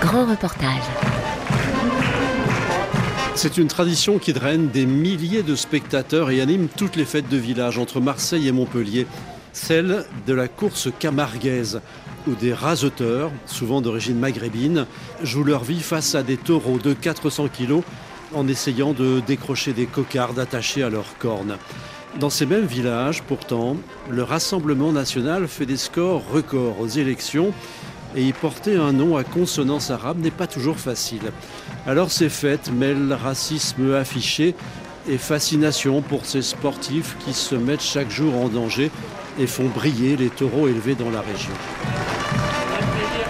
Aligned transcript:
Grand 0.00 0.26
reportage. 0.26 0.82
C'est 3.34 3.56
une 3.56 3.68
tradition 3.68 4.18
qui 4.18 4.34
draine 4.34 4.68
des 4.68 4.84
milliers 4.84 5.42
de 5.42 5.54
spectateurs 5.54 6.30
et 6.30 6.42
anime 6.42 6.68
toutes 6.68 6.96
les 6.96 7.06
fêtes 7.06 7.30
de 7.30 7.38
village 7.38 7.78
entre 7.78 8.00
Marseille 8.00 8.46
et 8.46 8.52
Montpellier. 8.52 9.06
Celle 9.54 10.04
de 10.26 10.34
la 10.34 10.48
course 10.48 10.90
camarguaise, 10.98 11.80
où 12.28 12.34
des 12.34 12.52
raseteurs, 12.52 13.30
souvent 13.46 13.80
d'origine 13.80 14.18
maghrébine, 14.18 14.86
jouent 15.22 15.44
leur 15.44 15.64
vie 15.64 15.80
face 15.80 16.14
à 16.14 16.22
des 16.22 16.36
taureaux 16.36 16.78
de 16.78 16.92
400 16.92 17.48
kilos 17.48 17.84
en 18.34 18.46
essayant 18.48 18.92
de 18.92 19.20
décrocher 19.26 19.72
des 19.72 19.86
cocardes 19.86 20.38
attachées 20.38 20.82
à 20.82 20.90
leurs 20.90 21.16
cornes. 21.18 21.56
Dans 22.20 22.28
ces 22.28 22.44
mêmes 22.44 22.66
villages, 22.66 23.22
pourtant, 23.22 23.76
le 24.10 24.22
Rassemblement 24.22 24.92
national 24.92 25.48
fait 25.48 25.64
des 25.64 25.78
scores 25.78 26.22
records 26.30 26.78
aux 26.78 26.86
élections 26.86 27.52
et 28.14 28.22
y 28.22 28.32
porter 28.34 28.76
un 28.76 28.92
nom 28.92 29.16
à 29.16 29.24
consonance 29.24 29.90
arabe 29.90 30.18
n'est 30.18 30.30
pas 30.30 30.46
toujours 30.46 30.76
facile. 30.76 31.32
Alors 31.86 32.10
ces 32.10 32.28
fêtes 32.28 32.70
mêlent 32.70 33.14
racisme 33.14 33.94
affiché 33.94 34.54
et 35.08 35.16
fascination 35.16 36.02
pour 36.02 36.26
ces 36.26 36.42
sportifs 36.42 37.16
qui 37.24 37.32
se 37.32 37.54
mettent 37.54 37.82
chaque 37.82 38.10
jour 38.10 38.36
en 38.36 38.48
danger 38.48 38.90
et 39.38 39.46
font 39.46 39.68
briller 39.74 40.16
les 40.16 40.28
taureaux 40.28 40.68
élevés 40.68 40.94
dans 40.94 41.10
la 41.10 41.22
région. 41.22 41.54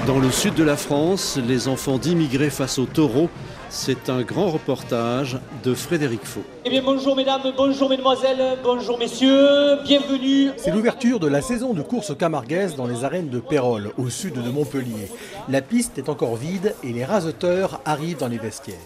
Dans 0.09 0.19
le 0.19 0.33
sud 0.33 0.55
de 0.55 0.65
la 0.65 0.77
France, 0.77 1.39
les 1.47 1.69
enfants 1.69 1.99
d'immigrés 1.99 2.51
face 2.51 2.81
aux 2.81 2.87
taureaux 2.87 3.31
c'est 3.73 4.11
un 4.11 4.21
grand 4.21 4.51
reportage 4.51 5.39
de 5.65 5.75
Frédéric 5.75 6.25
Faux. 6.25 6.45
Eh 6.65 6.71
bien, 6.71 6.83
bonjour 6.83 7.17
mesdames, 7.17 7.41
bonjour 7.57 7.89
mesdemoiselles, 7.89 8.59
bonjour 8.63 8.99
messieurs, 8.99 9.79
bienvenue. 9.83 10.51
C'est 10.59 10.71
l'ouverture 10.71 11.19
de 11.19 11.27
la 11.27 11.41
saison 11.41 11.73
de 11.73 11.81
course 11.81 12.15
camarguaise 12.15 12.77
dans 12.77 12.87
les 12.87 13.03
arènes 13.03 13.31
de 13.31 13.41
Pérol, 13.41 13.93
au 13.97 14.11
sud 14.11 14.35
de 14.35 14.51
Montpellier. 14.51 15.11
La 15.49 15.63
piste 15.63 15.97
est 15.97 16.11
encore 16.11 16.37
vide 16.37 16.75
et 16.85 16.93
les 16.93 17.05
raseteurs 17.05 17.81
arrivent 17.87 18.19
dans 18.19 18.29
les 18.29 18.39
vestiaires. 18.39 18.77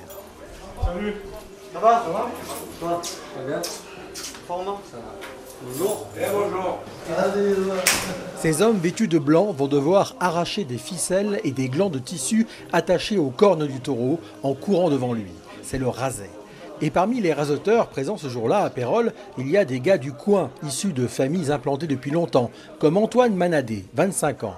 Salut, 0.84 1.14
ça 1.72 1.80
va? 1.80 2.04
Ça 2.04 2.10
va? 2.12 2.30
Ça 2.80 2.86
va 2.86 3.02
Ça 3.02 3.56
va 3.56 3.62
Formant 4.46 4.80
Ça 4.88 4.98
va 4.98 5.35
Bonjour. 5.62 6.06
Eh 6.16 6.24
bonjour. 6.30 6.78
Ces 8.38 8.60
hommes 8.60 8.78
vêtus 8.78 9.08
de 9.08 9.18
blanc 9.18 9.52
vont 9.52 9.68
devoir 9.68 10.14
arracher 10.20 10.64
des 10.64 10.76
ficelles 10.76 11.40
et 11.44 11.50
des 11.50 11.68
glands 11.68 11.88
de 11.88 11.98
tissu 11.98 12.46
attachés 12.72 13.16
aux 13.16 13.30
cornes 13.30 13.66
du 13.66 13.80
taureau 13.80 14.20
en 14.42 14.52
courant 14.52 14.90
devant 14.90 15.14
lui. 15.14 15.30
C'est 15.62 15.78
le 15.78 15.88
raset. 15.88 16.30
Et 16.82 16.90
parmi 16.90 17.22
les 17.22 17.32
raseteurs 17.32 17.86
présents 17.88 18.18
ce 18.18 18.28
jour-là 18.28 18.64
à 18.64 18.70
Pérol, 18.70 19.14
il 19.38 19.48
y 19.48 19.56
a 19.56 19.64
des 19.64 19.80
gars 19.80 19.96
du 19.96 20.12
coin, 20.12 20.50
issus 20.62 20.92
de 20.92 21.06
familles 21.06 21.50
implantées 21.50 21.86
depuis 21.86 22.10
longtemps, 22.10 22.50
comme 22.78 22.98
Antoine 22.98 23.34
Manadé, 23.34 23.86
25 23.94 24.44
ans. 24.44 24.56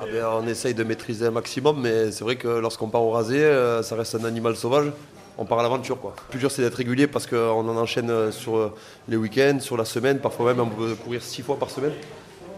Ah 0.00 0.04
ben, 0.10 0.24
on 0.42 0.46
essaye 0.46 0.72
de 0.72 0.84
maîtriser 0.84 1.26
un 1.26 1.30
maximum, 1.30 1.78
mais 1.82 2.10
c'est 2.10 2.24
vrai 2.24 2.36
que 2.36 2.48
lorsqu'on 2.48 2.88
part 2.88 3.02
au 3.02 3.10
rasé, 3.10 3.36
euh, 3.36 3.82
ça 3.82 3.96
reste 3.96 4.14
un 4.14 4.24
animal 4.24 4.56
sauvage 4.56 4.92
on 5.38 5.44
part 5.44 5.60
à 5.60 5.62
l'aventure. 5.62 6.00
Quoi. 6.00 6.14
Le 6.26 6.30
plus 6.30 6.38
dur, 6.40 6.50
c'est 6.50 6.62
d'être 6.62 6.74
régulier 6.74 7.06
parce 7.06 7.26
qu'on 7.26 7.68
en 7.68 7.76
enchaîne 7.76 8.10
euh, 8.10 8.32
sur 8.32 8.56
euh, 8.56 8.74
les 9.08 9.16
week-ends, 9.16 9.58
sur 9.60 9.76
la 9.76 9.84
semaine. 9.84 10.18
Parfois 10.18 10.52
même, 10.52 10.60
on 10.60 10.68
peut 10.68 10.94
courir 10.96 11.22
six 11.22 11.42
fois 11.42 11.58
par 11.58 11.70
semaine. 11.70 11.92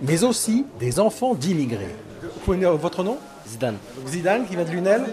Mais 0.02 0.24
aussi 0.24 0.64
des 0.80 0.98
enfants 0.98 1.34
d'immigrés. 1.34 1.94
Vous 2.22 2.40
pouvez 2.40 2.56
dire 2.56 2.74
votre 2.74 3.04
nom? 3.04 3.18
Zidane. 3.46 3.76
Zidane, 4.06 4.46
qui 4.46 4.56
vient 4.56 4.64
de 4.64 4.70
Lunel. 4.70 5.04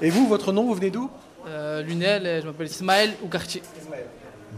Et 0.00 0.10
vous, 0.10 0.28
votre 0.28 0.52
nom, 0.52 0.64
vous 0.64 0.74
venez 0.74 0.90
d'où? 0.90 1.10
Euh, 1.48 1.82
Lunel, 1.82 2.40
je 2.42 2.46
m'appelle 2.46 2.68
Ismaël 2.68 3.14
Oukarchi. 3.24 3.60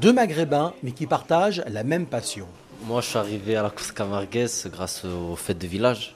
Deux 0.00 0.12
maghrébins, 0.12 0.74
mais 0.82 0.92
qui 0.92 1.06
partagent 1.06 1.62
la 1.66 1.84
même 1.84 2.06
passion. 2.06 2.46
Moi, 2.84 3.00
je 3.00 3.06
suis 3.06 3.18
arrivé 3.18 3.56
à 3.56 3.62
la 3.62 3.70
course 3.70 3.92
camarguaise 3.92 4.68
grâce 4.70 5.04
aux 5.04 5.36
fêtes 5.36 5.58
de 5.58 5.66
village. 5.66 6.14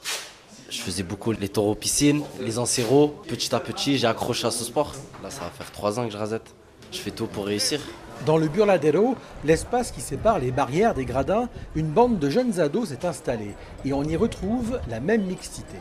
Je 0.68 0.80
faisais 0.80 1.04
beaucoup 1.04 1.30
les 1.30 1.48
taureaux 1.48 1.76
piscines, 1.76 2.22
les 2.40 2.58
encéros. 2.58 3.14
Petit 3.28 3.54
à 3.54 3.60
petit, 3.60 3.98
j'ai 3.98 4.06
accroché 4.08 4.48
à 4.48 4.50
ce 4.50 4.64
sport. 4.64 4.92
Là, 5.22 5.30
ça 5.30 5.42
va 5.42 5.50
faire 5.50 5.70
trois 5.70 6.00
ans 6.00 6.06
que 6.06 6.12
je 6.12 6.18
rasette. 6.18 6.54
Je 6.90 6.98
fais 6.98 7.12
tout 7.12 7.26
pour 7.26 7.46
réussir. 7.46 7.80
Dans 8.24 8.36
le 8.36 8.48
Burladero, 8.48 9.14
l'espace 9.44 9.92
qui 9.92 10.00
sépare 10.00 10.38
les 10.38 10.50
barrières 10.50 10.94
des 10.94 11.04
gradins, 11.04 11.48
une 11.76 11.88
bande 11.88 12.18
de 12.18 12.30
jeunes 12.30 12.58
ados 12.58 12.88
s'est 12.88 13.04
installée 13.06 13.54
et 13.84 13.92
on 13.92 14.02
y 14.02 14.16
retrouve 14.16 14.80
la 14.88 15.00
même 15.00 15.22
mixité. 15.22 15.76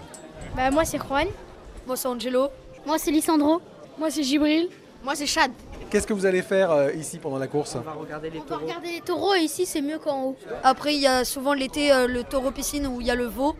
Bah, 0.55 0.69
moi 0.69 0.85
c'est 0.85 0.99
Juan. 0.99 1.27
Moi 1.87 1.95
c'est 1.95 2.07
Angelo. 2.07 2.49
Moi 2.85 2.97
c'est 2.99 3.11
Lissandro. 3.11 3.61
Moi 3.97 4.11
c'est 4.11 4.23
Gibril. 4.23 4.67
Moi 5.03 5.15
c'est 5.15 5.25
Chad. 5.25 5.51
Qu'est-ce 5.89 6.05
que 6.05 6.13
vous 6.13 6.25
allez 6.25 6.41
faire 6.41 6.71
euh, 6.71 6.91
ici 6.91 7.19
pendant 7.19 7.37
la 7.37 7.47
course 7.47 7.75
On 7.75 7.79
va 7.79 7.93
regarder 7.93 8.29
les 8.29 8.39
taureaux. 8.39 8.49
On 8.51 8.57
va 8.57 8.73
regarder 8.73 8.91
les 8.91 9.01
taureaux 9.01 9.33
et 9.33 9.41
ici 9.41 9.65
c'est 9.65 9.81
mieux 9.81 9.99
qu'en 9.99 10.23
haut. 10.23 10.35
Après 10.63 10.93
il 10.93 11.01
y 11.01 11.07
a 11.07 11.23
souvent 11.23 11.53
l'été 11.53 11.91
euh, 11.91 12.07
le 12.07 12.23
taureau 12.23 12.51
piscine 12.51 12.85
où 12.87 12.99
il 13.01 13.07
y 13.07 13.11
a 13.11 13.15
le 13.15 13.25
veau 13.25 13.55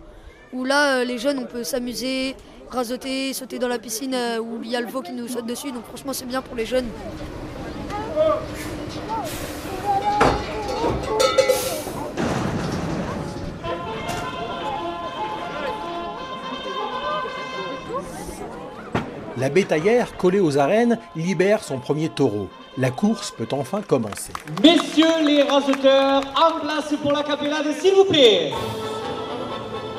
où 0.55 0.63
là, 0.63 0.97
euh, 0.97 1.03
les 1.03 1.17
jeunes, 1.17 1.39
on 1.39 1.45
peut 1.45 1.63
s'amuser, 1.63 2.35
rasoter, 2.69 3.33
sauter 3.33 3.59
dans 3.59 3.67
la 3.67 3.77
piscine 3.77 4.13
euh, 4.16 4.39
où 4.39 4.61
il 4.63 4.69
y 4.69 4.75
a 4.75 4.81
le 4.81 4.88
veau 4.88 5.01
qui 5.01 5.11
nous 5.11 5.27
saute 5.27 5.45
dessus. 5.45 5.71
Donc 5.71 5.85
franchement, 5.85 6.13
c'est 6.13 6.25
bien 6.25 6.41
pour 6.41 6.55
les 6.55 6.66
jeunes. 6.66 6.88
La 19.37 19.49
bétaillère, 19.49 20.16
collée 20.16 20.39
aux 20.39 20.57
arènes, 20.57 20.97
libère 21.17 21.61
son 21.61 21.79
premier 21.79 22.07
taureau. 22.07 22.47
La 22.77 22.89
course 22.89 23.31
peut 23.31 23.47
enfin 23.51 23.81
commencer. 23.81 24.31
Messieurs 24.63 25.25
les 25.25 25.43
raseteurs, 25.43 26.23
en 26.35 26.59
place 26.61 26.93
pour 27.01 27.11
la 27.11 27.23
capellade, 27.23 27.67
s'il 27.81 27.93
vous 27.93 28.05
plaît. 28.05 28.53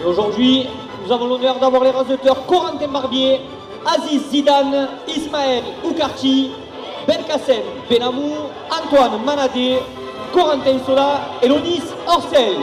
Et 0.01 0.05
aujourd'hui, 0.05 0.67
nous 1.05 1.13
avons 1.13 1.27
l'honneur 1.27 1.59
d'avoir 1.59 1.85
les 1.85 1.91
raseteurs 1.91 2.45
Corentin 2.47 2.89
Barbier, 2.89 3.41
Aziz 3.87 4.23
Zidane, 4.31 4.89
Ismaël 5.09 5.63
Oukarchi, 5.85 6.51
Belkacem 7.07 7.63
Benamou, 7.89 8.33
Antoine 8.71 9.25
Manadé, 9.25 9.79
Corentin 10.33 10.79
Sola 10.85 11.21
et 11.43 11.49
Lonis 11.49 11.83
Orcel. 12.07 12.57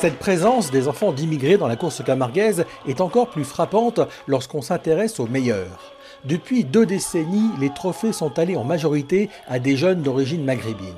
Cette 0.00 0.18
présence 0.18 0.70
des 0.70 0.86
enfants 0.86 1.12
d'immigrés 1.12 1.56
dans 1.56 1.66
la 1.66 1.76
course 1.76 2.02
camarguaise 2.04 2.66
est 2.86 3.00
encore 3.00 3.28
plus 3.28 3.44
frappante 3.44 4.00
lorsqu'on 4.26 4.60
s'intéresse 4.60 5.18
aux 5.18 5.26
meilleurs. 5.26 5.93
Depuis 6.24 6.64
deux 6.64 6.86
décennies, 6.86 7.50
les 7.60 7.68
trophées 7.68 8.14
sont 8.14 8.38
allés 8.38 8.56
en 8.56 8.64
majorité 8.64 9.28
à 9.46 9.58
des 9.58 9.76
jeunes 9.76 10.00
d'origine 10.00 10.42
maghrébine. 10.42 10.94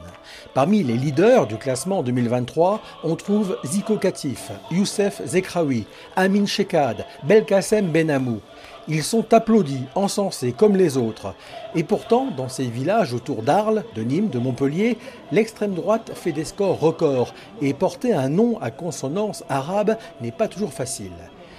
Parmi 0.54 0.84
les 0.84 0.96
leaders 0.96 1.48
du 1.48 1.56
classement 1.56 2.04
2023, 2.04 2.80
on 3.02 3.16
trouve 3.16 3.58
Ziko 3.64 3.96
Katif, 3.96 4.52
Youssef 4.70 5.20
Zekraoui, 5.26 5.84
Amin 6.14 6.46
Shekad, 6.46 7.04
Belkacem 7.24 7.88
Benamou. 7.88 8.40
Ils 8.86 9.02
sont 9.02 9.34
applaudis, 9.34 9.82
encensés 9.96 10.52
comme 10.52 10.76
les 10.76 10.96
autres. 10.96 11.34
Et 11.74 11.82
pourtant, 11.82 12.28
dans 12.36 12.48
ces 12.48 12.66
villages 12.66 13.12
autour 13.12 13.42
d'Arles, 13.42 13.82
de 13.96 14.02
Nîmes, 14.02 14.28
de 14.28 14.38
Montpellier, 14.38 14.96
l'extrême 15.32 15.74
droite 15.74 16.12
fait 16.14 16.30
des 16.30 16.44
scores 16.44 16.78
records 16.78 17.34
et 17.60 17.74
porter 17.74 18.12
un 18.12 18.28
nom 18.28 18.60
à 18.60 18.70
consonance 18.70 19.42
arabe 19.48 19.96
n'est 20.20 20.30
pas 20.30 20.46
toujours 20.46 20.72
facile. 20.72 21.10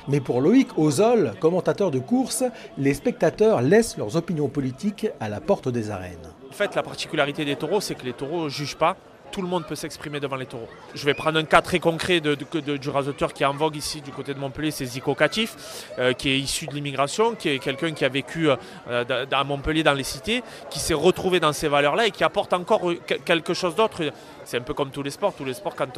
Mais 0.08 0.22
pour 0.22 0.40
Loïc 0.40 0.78
Ozol, 0.78 1.34
commentateur 1.40 1.92
de 1.92 2.00
course, 2.00 2.44
les 2.78 2.94
spectateurs 2.94 3.62
laissent 3.62 3.98
leurs 3.98 4.16
opinions 4.16 4.48
politiques 4.48 5.08
à 5.20 5.28
la 5.28 5.42
porte 5.42 5.68
des 5.68 5.92
arènes. 5.92 6.30
En 6.50 6.54
fait, 6.54 6.76
la 6.76 6.84
particularité 6.84 7.44
des 7.44 7.58
taureaux, 7.58 7.82
c'est 7.82 7.96
que 7.96 8.06
les 8.06 8.14
taureaux 8.14 8.46
ne 8.46 8.50
jugent 8.50 8.78
pas 8.78 8.96
tout 9.32 9.42
le 9.42 9.48
monde 9.48 9.66
peut 9.66 9.76
s'exprimer 9.76 10.20
devant 10.20 10.36
les 10.36 10.46
taureaux. 10.46 10.70
Je 10.94 11.06
vais 11.06 11.14
prendre 11.14 11.40
un 11.40 11.44
cas 11.44 11.62
très 11.62 11.80
concret 11.80 12.20
de, 12.20 12.36
du 12.36 12.90
raseteur 12.90 13.34
qui 13.34 13.44
est 13.44 13.46
en 13.46 13.54
vogue 13.54 13.76
ici 13.76 14.02
du 14.02 14.12
côté 14.12 14.34
de 14.34 14.40
Montpellier, 14.40 14.72
c'est 14.72 14.86
Zico 14.86 15.16
Katif, 15.16 15.56
euh, 16.00 16.14
qui 16.14 16.30
est 16.30 16.40
issu 16.40 16.68
de 16.68 16.74
l'immigration, 16.74 17.36
qui 17.36 17.50
est 17.50 17.60
quelqu'un 17.60 17.92
qui 17.92 18.06
a 18.06 18.10
vécu 18.10 18.50
euh, 18.50 19.26
à 19.32 19.44
Montpellier 19.44 19.84
dans 19.84 19.94
les 19.94 20.04
cités, 20.04 20.44
qui 20.70 20.80
s'est 20.80 20.94
retrouvé 20.94 21.40
dans 21.40 21.54
ces 21.54 21.68
valeurs-là 21.68 22.08
et 22.08 22.12
qui 22.12 22.24
apporte 22.24 22.54
encore 22.54 22.90
euh, 22.90 23.00
quelque 23.26 23.54
chose 23.54 23.76
d'autre. 23.76 24.02
C'est 24.46 24.58
un 24.58 24.62
peu 24.62 24.74
comme 24.74 24.92
tous 24.92 25.04
les 25.04 25.12
sports. 25.12 25.34
Tous 25.34 25.44
les 25.44 25.54
sports, 25.54 25.76
quand 25.76 25.98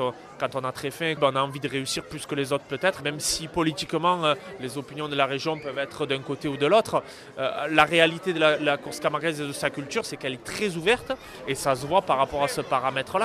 on, 0.55 0.63
a 0.63 0.71
très 0.71 0.89
faim, 0.89 1.13
on 1.21 1.35
a 1.35 1.41
envie 1.41 1.59
de 1.59 1.67
réussir 1.67 2.03
plus 2.03 2.25
que 2.25 2.33
les 2.33 2.51
autres 2.51 2.63
peut-être, 2.63 3.03
même 3.03 3.19
si 3.19 3.47
politiquement 3.47 4.33
les 4.59 4.75
opinions 4.75 5.07
de 5.07 5.15
la 5.15 5.27
région 5.27 5.59
peuvent 5.59 5.77
être 5.77 6.07
d'un 6.07 6.17
côté 6.19 6.47
ou 6.47 6.57
de 6.57 6.65
l'autre. 6.65 7.03
la 7.37 7.83
réalité 7.83 8.33
de 8.33 8.39
la, 8.39 8.57
la 8.57 8.77
course 8.77 8.99
camarguaise 8.99 9.39
et 9.39 9.45
de 9.45 9.51
sa 9.51 9.69
culture, 9.69 10.03
c'est 10.03 10.17
qu'elle 10.17 10.33
est 10.33 10.43
très 10.43 10.75
ouverte 10.75 11.11
et 11.47 11.53
ça 11.53 11.75
se 11.75 11.85
voit 11.85 12.01
par 12.01 12.17
rapport 12.17 12.43
à 12.43 12.47
ce 12.47 12.61
paramètre-là. 12.61 13.18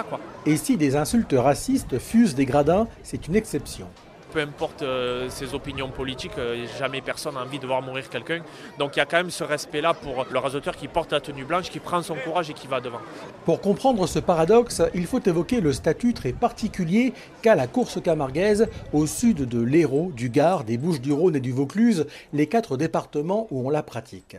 Et 0.47 0.57
si 0.57 0.77
des 0.77 0.97
insultes 0.97 1.35
racistes 1.37 1.99
fusent 1.99 2.35
des 2.35 2.47
gradins, 2.47 2.87
c'est 3.03 3.29
une 3.29 3.37
exception 3.37 3.87
peu 4.35 4.41
importe 4.41 4.83
euh, 4.83 5.31
ses 5.31 5.55
opinions 5.55 5.91
politiques, 5.91 6.37
euh, 6.39 6.67
jamais 6.77 7.01
personne 7.01 7.35
n'a 7.35 7.43
envie 7.43 7.61
de 7.61 7.67
voir 7.67 7.81
mourir 7.83 8.11
quelqu'un. 8.11 8.41
Donc 8.81 8.97
il 8.97 8.99
y 8.99 9.03
a 9.03 9.07
quand 9.07 9.19
même 9.19 9.31
ce 9.31 9.45
respect-là 9.45 9.95
pour 9.95 10.27
le 10.29 10.39
rasoteur 10.41 10.77
qui 10.77 10.89
porte 10.89 11.13
la 11.13 11.21
tenue 11.21 11.45
blanche, 11.45 11.71
qui 11.71 11.79
prend 11.79 12.03
son 12.03 12.17
courage 12.17 12.51
et 12.51 12.53
qui 12.53 12.67
va 12.67 12.81
devant. 12.81 12.99
Pour 13.45 13.61
comprendre 13.61 14.09
ce 14.09 14.19
paradoxe, 14.19 14.83
il 14.93 15.07
faut 15.07 15.21
évoquer 15.21 15.61
le 15.61 15.73
statut 15.73 16.15
très 16.15 16.33
particulier 16.33 17.13
qu'a 17.43 17.55
la 17.55 17.69
course 17.69 18.03
camarguaise 18.03 18.67
au 18.93 19.07
sud 19.07 19.49
de 19.49 19.61
l'Hérault, 19.61 20.11
du 20.13 20.31
Gard, 20.31 20.65
des 20.65 20.79
Bouches-du-Rhône 20.79 21.37
et 21.37 21.41
du 21.41 21.53
Vaucluse, 21.53 22.07
les 22.33 22.49
quatre 22.49 22.77
départements 22.77 23.47
où 23.53 23.65
on 23.65 23.71
la 23.71 23.85
pratique. 23.85 24.37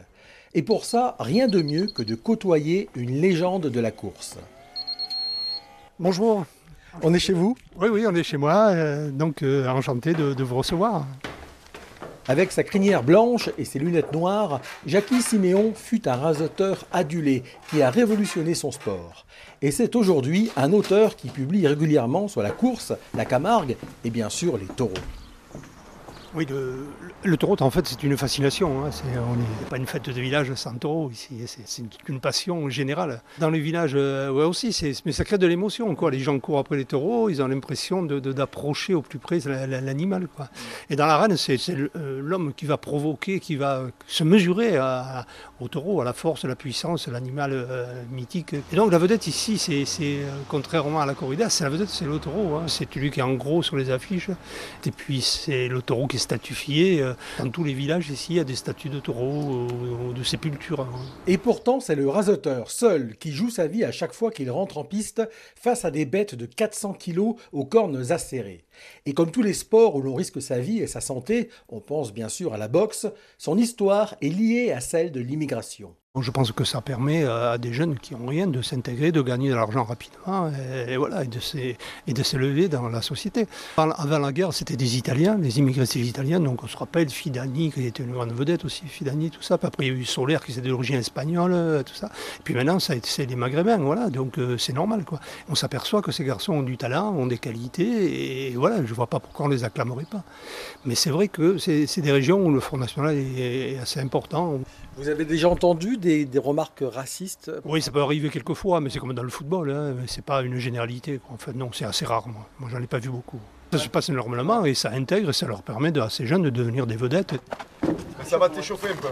Et 0.53 0.61
pour 0.61 0.83
ça, 0.83 1.15
rien 1.19 1.47
de 1.47 1.61
mieux 1.61 1.87
que 1.87 2.03
de 2.03 2.15
côtoyer 2.15 2.89
une 2.95 3.21
légende 3.21 3.67
de 3.67 3.79
la 3.79 3.91
course. 3.91 4.37
Bonjour. 5.97 6.45
On 7.03 7.13
est 7.13 7.19
chez 7.19 7.31
vous 7.31 7.55
Oui, 7.77 7.87
oui, 7.89 8.05
on 8.05 8.13
est 8.13 8.23
chez 8.23 8.35
moi, 8.35 8.67
euh, 8.71 9.11
donc 9.11 9.41
euh, 9.43 9.65
enchanté 9.69 10.13
de, 10.13 10.33
de 10.33 10.43
vous 10.43 10.57
recevoir. 10.57 11.07
Avec 12.27 12.51
sa 12.51 12.63
crinière 12.63 13.01
blanche 13.01 13.49
et 13.57 13.63
ses 13.63 13.79
lunettes 13.79 14.11
noires, 14.11 14.59
Jackie 14.85 15.21
Siméon 15.21 15.71
fut 15.73 16.05
un 16.09 16.15
raseteur 16.15 16.85
adulé 16.91 17.43
qui 17.69 17.81
a 17.81 17.89
révolutionné 17.89 18.55
son 18.55 18.71
sport. 18.71 19.25
Et 19.61 19.71
c'est 19.71 19.95
aujourd'hui 19.95 20.51
un 20.57 20.73
auteur 20.73 21.15
qui 21.15 21.29
publie 21.29 21.65
régulièrement 21.65 22.27
sur 22.27 22.41
la 22.41 22.51
course, 22.51 22.91
la 23.15 23.23
Camargue 23.23 23.77
et 24.03 24.09
bien 24.09 24.27
sûr 24.27 24.57
les 24.57 24.65
taureaux. 24.65 24.93
Oui, 26.37 26.45
le, 27.23 27.37
taureau, 27.37 27.55
en 27.61 27.69
fait, 27.69 27.87
c'est 27.87 28.03
une 28.03 28.17
fascination. 28.17 28.83
hein. 28.85 28.89
C'est- 28.91 29.03
on 29.17 29.35
n'est 29.37 29.69
pas 29.69 29.77
une 29.77 29.85
fête 29.85 30.09
de 30.09 30.19
village 30.21 30.53
sans 30.55 30.73
taureau 30.73 31.09
ici. 31.09 31.35
C'est- 31.45 31.83
une, 32.09 32.19
passion 32.19 32.69
générale. 32.69 33.21
Dans 33.39 33.49
les 33.49 33.59
villages, 33.61 33.93
euh, 33.95 34.29
ouais, 34.31 34.43
aussi, 34.43 34.75
mais 35.05 35.11
ça 35.13 35.23
crée 35.23 35.37
de 35.37 35.47
l'émotion. 35.47 35.95
quoi. 35.95 36.11
Les 36.11 36.19
gens 36.19 36.37
courent 36.39 36.59
après 36.59 36.75
les 36.75 36.83
taureaux, 36.85 37.29
ils 37.29 37.41
ont 37.41 37.47
l'impression 37.47 38.03
d'approcher 38.03 38.93
au 38.93 39.01
plus 39.01 39.17
près 39.19 39.39
la- 39.45 39.65
la- 39.65 39.79
l'animal. 39.81 40.27
quoi. 40.35 40.49
Et 40.89 40.95
dans 40.97 41.05
l'arène, 41.05 41.37
c'est 41.37 41.57
c'est 41.57 41.75
euh, 41.95 42.19
l'homme 42.21 42.51
qui 42.53 42.65
va 42.65 42.77
provoquer, 42.77 43.39
qui 43.39 43.55
va 43.55 43.83
se 44.07 44.23
mesurer 44.25 44.77
au 45.61 45.67
taureau, 45.69 46.01
à 46.01 46.03
la 46.03 46.13
force, 46.13 46.43
à 46.43 46.47
la 46.49 46.55
puissance, 46.57 47.07
l'animal 47.07 47.51
euh, 47.53 48.03
mythique. 48.11 48.53
Et 48.73 48.75
donc 48.75 48.91
la 48.91 48.97
vedette 48.97 49.27
ici, 49.27 49.57
c'est 49.57 49.85
euh, 50.01 50.29
contrairement 50.49 50.99
à 50.99 51.05
la 51.05 51.13
corrida, 51.13 51.49
c'est 51.49 51.63
la 51.63 51.69
vedette, 51.69 51.89
c'est 51.89 52.05
le 52.05 52.19
taureau. 52.19 52.55
hein. 52.55 52.63
C'est 52.67 52.91
celui 52.93 53.09
qui 53.11 53.19
est 53.21 53.23
en 53.23 53.35
gros 53.35 53.63
sur 53.63 53.77
les 53.77 53.89
affiches. 53.89 54.29
Et 54.85 54.91
puis 54.91 55.21
c'est 55.21 55.67
le 55.69 55.81
taureau 55.81 56.07
qui 56.07 56.17
est 56.17 56.19
statufié. 56.25 57.01
euh, 57.01 57.13
Dans 57.39 57.49
tous 57.49 57.63
les 57.63 57.73
villages 57.73 58.09
ici, 58.09 58.33
il 58.33 58.35
y 58.35 58.39
a 58.39 58.43
des 58.43 58.55
statues 58.55 58.89
de 58.89 58.99
taureaux 58.99 59.67
ou, 59.69 60.09
ou 60.09 60.13
de 60.13 60.23
sépultures. 60.23 60.81
hein. 60.81 60.89
Et 61.27 61.37
pourtant, 61.37 61.79
c'est 61.79 61.95
le 61.95 62.09
raseteur 62.09 62.69
seul 62.69 63.15
qui 63.17 63.31
joue 63.31 63.49
sa 63.49 63.67
vie 63.67 63.83
à 63.83 63.91
chaque 63.91 64.13
fois 64.13 64.31
qu'il 64.31 64.51
rentre 64.51 64.77
en 64.77 64.83
piste 64.83 65.21
face 65.55 65.85
à 65.85 65.91
des 65.91 66.05
bêtes 66.05 66.35
de 66.35 66.45
400 66.45 66.93
kilos 66.93 67.35
aux 67.53 67.65
cornes 67.65 68.11
acérées. 68.11 68.65
Et 69.05 69.13
comme 69.13 69.31
tous 69.31 69.41
les 69.43 69.53
sports 69.53 69.95
où 69.95 70.01
l'on 70.01 70.15
risque 70.15 70.41
sa 70.41 70.59
vie 70.59 70.79
et 70.79 70.87
sa 70.87 70.99
santé, 71.01 71.49
on 71.69 71.79
pense 71.79 72.11
bien 72.13 72.27
sûr 72.29 72.53
à 72.53 72.57
la 72.57 72.67
boxe, 72.67 73.07
son 73.37 73.57
histoire 73.57 74.15
est 74.21 74.29
liée 74.29 74.71
à 74.71 74.81
celle 74.81 75.11
de 75.11 75.19
l'immigration. 75.21 75.95
Je 76.21 76.31
pense 76.31 76.51
que 76.53 76.63
ça 76.63 76.79
permet 76.79 77.25
à 77.25 77.57
des 77.57 77.73
jeunes 77.73 77.97
qui 77.99 78.15
n'ont 78.15 78.27
rien 78.27 78.47
de 78.47 78.61
s'intégrer, 78.61 79.11
de 79.11 79.21
gagner 79.21 79.49
de 79.49 79.55
l'argent 79.55 79.83
rapidement 79.83 80.49
et, 80.87 80.95
voilà, 80.95 81.23
et 81.25 81.27
de 82.13 82.23
s'élever 82.23 82.69
dans 82.69 82.87
la 82.87 83.01
société. 83.01 83.47
Avant 83.75 84.19
la 84.19 84.31
guerre, 84.31 84.53
c'était 84.53 84.77
des 84.77 84.95
Italiens, 84.97 85.37
les 85.39 85.59
immigrés 85.59 85.83
des 85.85 86.07
Italiens, 86.07 86.39
donc 86.39 86.63
on 86.63 86.67
se 86.67 86.77
rappelle 86.77 87.09
Fidani 87.09 87.71
qui 87.71 87.85
était 87.85 88.03
une 88.03 88.13
grande 88.13 88.31
vedette 88.31 88.63
aussi, 88.63 88.83
Fidani, 88.87 89.29
tout 89.29 89.41
ça. 89.41 89.55
Après 89.61 89.85
il 89.85 89.87
y 89.87 89.89
a 89.91 89.93
eu 89.93 90.05
Solaire 90.05 90.43
qui 90.45 90.51
était 90.53 90.61
d'origine 90.61 90.95
espagnole, 90.95 91.51
euh, 91.53 91.83
tout 91.83 91.93
ça. 91.95 92.09
Puis 92.43 92.53
maintenant 92.53 92.79
c'est 92.79 93.25
les 93.25 93.35
Maghrébins, 93.35 93.77
voilà, 93.77 94.09
donc 94.09 94.37
euh, 94.37 94.57
c'est 94.57 94.73
normal 94.73 95.03
quoi. 95.03 95.19
On 95.49 95.55
s'aperçoit 95.55 96.01
que 96.01 96.11
ces 96.11 96.23
garçons 96.23 96.53
ont 96.53 96.63
du 96.63 96.77
talent, 96.77 97.13
ont 97.13 97.27
des 97.27 97.39
qualités 97.39 98.47
et 98.47 98.55
voilà, 98.55 98.85
je 98.85 98.93
vois 98.93 99.07
pas 99.07 99.19
pourquoi 99.19 99.47
on 99.47 99.49
les 99.49 99.63
acclamerait 99.65 100.05
pas. 100.09 100.23
Mais 100.85 100.95
c'est 100.95 101.09
vrai 101.09 101.27
que 101.27 101.57
c'est 101.57 101.99
des 102.01 102.11
régions 102.11 102.45
où 102.45 102.51
le 102.51 102.59
Front 102.61 102.77
National 102.77 103.15
est- 103.15 103.73
est 103.73 103.79
assez 103.79 103.99
important. 103.99 104.59
Vous 104.97 105.09
avez 105.09 105.25
déjà 105.25 105.49
entendu 105.49 105.97
des, 105.97 106.04
des 106.05 106.39
remarques 106.39 106.83
racistes 106.85 107.51
Oui, 107.65 107.81
ça 107.81 107.91
peut 107.91 108.01
arriver 108.01 108.29
quelquefois, 108.29 108.79
mais 108.79 108.89
c'est 108.89 108.99
comme 108.99 109.13
dans 109.13 109.23
le 109.23 109.29
football, 109.29 109.71
hein. 109.71 109.95
c'est 110.07 110.23
pas 110.23 110.41
une 110.41 110.57
généralité. 110.57 111.19
quoi. 111.19 111.35
En 111.35 111.37
fait, 111.37 111.53
non, 111.53 111.69
c'est 111.73 111.85
assez 111.85 112.05
rare, 112.05 112.27
moi. 112.27 112.47
Moi, 112.59 112.69
j'en 112.71 112.81
ai 112.81 112.87
pas 112.87 112.99
vu 112.99 113.09
beaucoup. 113.09 113.39
Ça 113.71 113.79
se 113.79 113.89
passe 113.89 114.09
normalement 114.09 114.63
et 114.63 114.73
ça 114.73 114.91
intègre 114.91 115.31
et 115.31 115.33
ça 115.33 115.47
leur 115.47 115.63
permet 115.63 115.91
de, 115.91 115.99
à 115.99 116.09
ces 116.09 116.25
jeunes 116.27 116.43
de 116.43 116.49
devenir 116.49 116.85
des 116.87 116.95
vedettes. 116.95 117.33
Ça 118.23 118.37
va 118.37 118.47
t'échauffer 118.47 118.89
un 118.89 118.95
peu. 118.95 119.07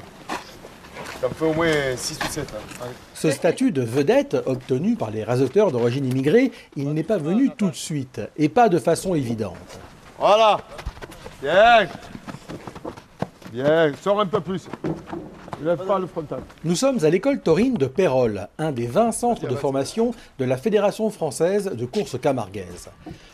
Ça 1.19 1.27
me 1.29 1.33
fait 1.33 1.45
au 1.45 1.53
moins 1.53 1.71
6 1.95 2.19
ou 2.21 2.31
7. 2.31 2.53
Ce 3.13 3.31
statut 3.31 3.71
de 3.71 3.81
vedette 3.81 4.37
obtenu 4.45 4.95
par 4.95 5.09
les 5.09 5.23
raseteurs 5.23 5.71
d'origine 5.71 6.05
immigrée, 6.05 6.51
il 6.75 6.93
n'est 6.93 7.03
pas 7.03 7.17
venu 7.17 7.49
tout 7.57 7.69
de 7.69 7.75
suite 7.75 8.21
et 8.37 8.49
pas 8.49 8.69
de 8.69 8.77
façon 8.77 9.15
évidente. 9.15 9.79
Voilà. 10.19 10.59
Bien. 11.41 11.87
Bien. 13.53 13.91
Sors 14.01 14.19
un 14.19 14.25
peu 14.25 14.41
plus. 14.41 14.67
Ne 15.61 15.67
lève 15.67 15.85
pas 15.85 15.99
le 15.99 16.07
frontal. 16.07 16.39
Nous 16.63 16.75
sommes 16.75 17.05
à 17.05 17.09
l'école 17.11 17.39
taurine 17.39 17.75
de 17.75 17.85
Pérol, 17.85 18.47
un 18.57 18.71
des 18.71 18.87
20 18.87 19.11
centres 19.11 19.47
de 19.47 19.55
formation 19.55 20.11
de 20.39 20.45
la 20.45 20.57
Fédération 20.57 21.11
française 21.11 21.71
de 21.71 21.85
course 21.85 22.19
camarguaise. 22.19 22.89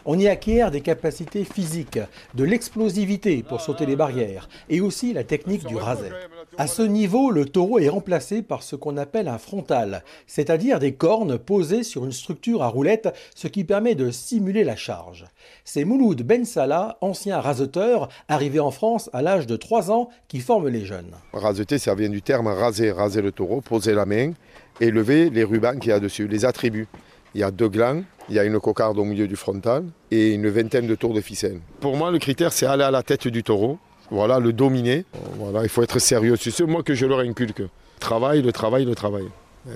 On 0.05 0.19
y 0.19 0.27
acquiert 0.27 0.71
des 0.71 0.81
capacités 0.81 1.45
physiques, 1.45 1.99
de 2.33 2.43
l'explosivité 2.43 3.43
pour 3.43 3.61
sauter 3.61 3.85
les 3.85 3.95
barrières 3.95 4.49
et 4.69 4.81
aussi 4.81 5.13
la 5.13 5.23
technique 5.23 5.65
du 5.65 5.77
raset. 5.77 6.11
À 6.57 6.67
ce 6.67 6.81
niveau, 6.81 7.31
le 7.31 7.45
taureau 7.45 7.79
est 7.79 7.89
remplacé 7.89 8.41
par 8.41 8.63
ce 8.63 8.75
qu'on 8.75 8.97
appelle 8.97 9.27
un 9.27 9.37
frontal, 9.37 10.03
c'est-à-dire 10.27 10.79
des 10.79 10.93
cornes 10.93 11.37
posées 11.37 11.83
sur 11.83 12.05
une 12.05 12.11
structure 12.11 12.63
à 12.63 12.67
roulettes, 12.67 13.09
ce 13.35 13.47
qui 13.47 13.63
permet 13.63 13.95
de 13.95 14.11
simuler 14.11 14.63
la 14.63 14.75
charge. 14.75 15.25
C'est 15.63 15.85
Mouloud 15.85 16.21
Ben 16.23 16.45
Salah, 16.45 16.97
ancien 17.01 17.39
raseteur, 17.39 18.09
arrivé 18.27 18.59
en 18.59 18.71
France 18.71 19.09
à 19.13 19.21
l'âge 19.21 19.47
de 19.47 19.55
3 19.55 19.91
ans, 19.91 20.09
qui 20.27 20.39
forme 20.39 20.67
les 20.67 20.85
jeunes. 20.85 21.11
Raseter, 21.33 21.77
ça 21.77 21.95
vient 21.95 22.09
du 22.09 22.21
terme 22.21 22.47
raser, 22.47 22.91
raser 22.91 23.21
le 23.21 23.31
taureau, 23.31 23.61
poser 23.61 23.93
la 23.93 24.05
main 24.05 24.33
et 24.81 24.91
lever 24.91 25.29
les 25.29 25.43
rubans 25.43 25.79
qu'il 25.79 25.89
y 25.89 25.93
a 25.93 25.99
dessus, 25.99 26.27
les 26.27 26.45
attributs. 26.45 26.87
Il 27.35 27.41
y 27.41 27.43
a 27.43 27.51
deux 27.51 27.69
glands, 27.69 28.01
il 28.27 28.35
y 28.35 28.39
a 28.39 28.43
une 28.43 28.59
cocarde 28.59 28.97
au 28.97 29.05
milieu 29.05 29.27
du 29.27 29.35
frontal 29.35 29.85
et 30.09 30.33
une 30.33 30.49
vingtaine 30.49 30.87
de 30.87 30.95
tours 30.95 31.13
de 31.13 31.21
ficelle. 31.21 31.59
Pour 31.79 31.95
moi, 31.95 32.09
le 32.11 32.17
critère, 32.17 32.51
c'est 32.51 32.65
aller 32.65 32.83
à 32.83 32.91
la 32.91 33.03
tête 33.03 33.27
du 33.27 33.43
taureau, 33.43 33.77
voilà, 34.11 34.39
le 34.39 34.53
dominer. 34.53 35.05
Voilà, 35.37 35.63
il 35.63 35.69
faut 35.69 35.83
être 35.83 35.99
sérieux. 35.99 36.35
C'est 36.37 36.61
moi 36.61 36.83
que 36.83 36.93
je 36.93 37.05
leur 37.05 37.19
inculque. 37.19 37.63
Travail, 37.99 38.41
le 38.41 38.51
travail, 38.51 38.85
le 38.85 38.95
travail. 38.95 39.25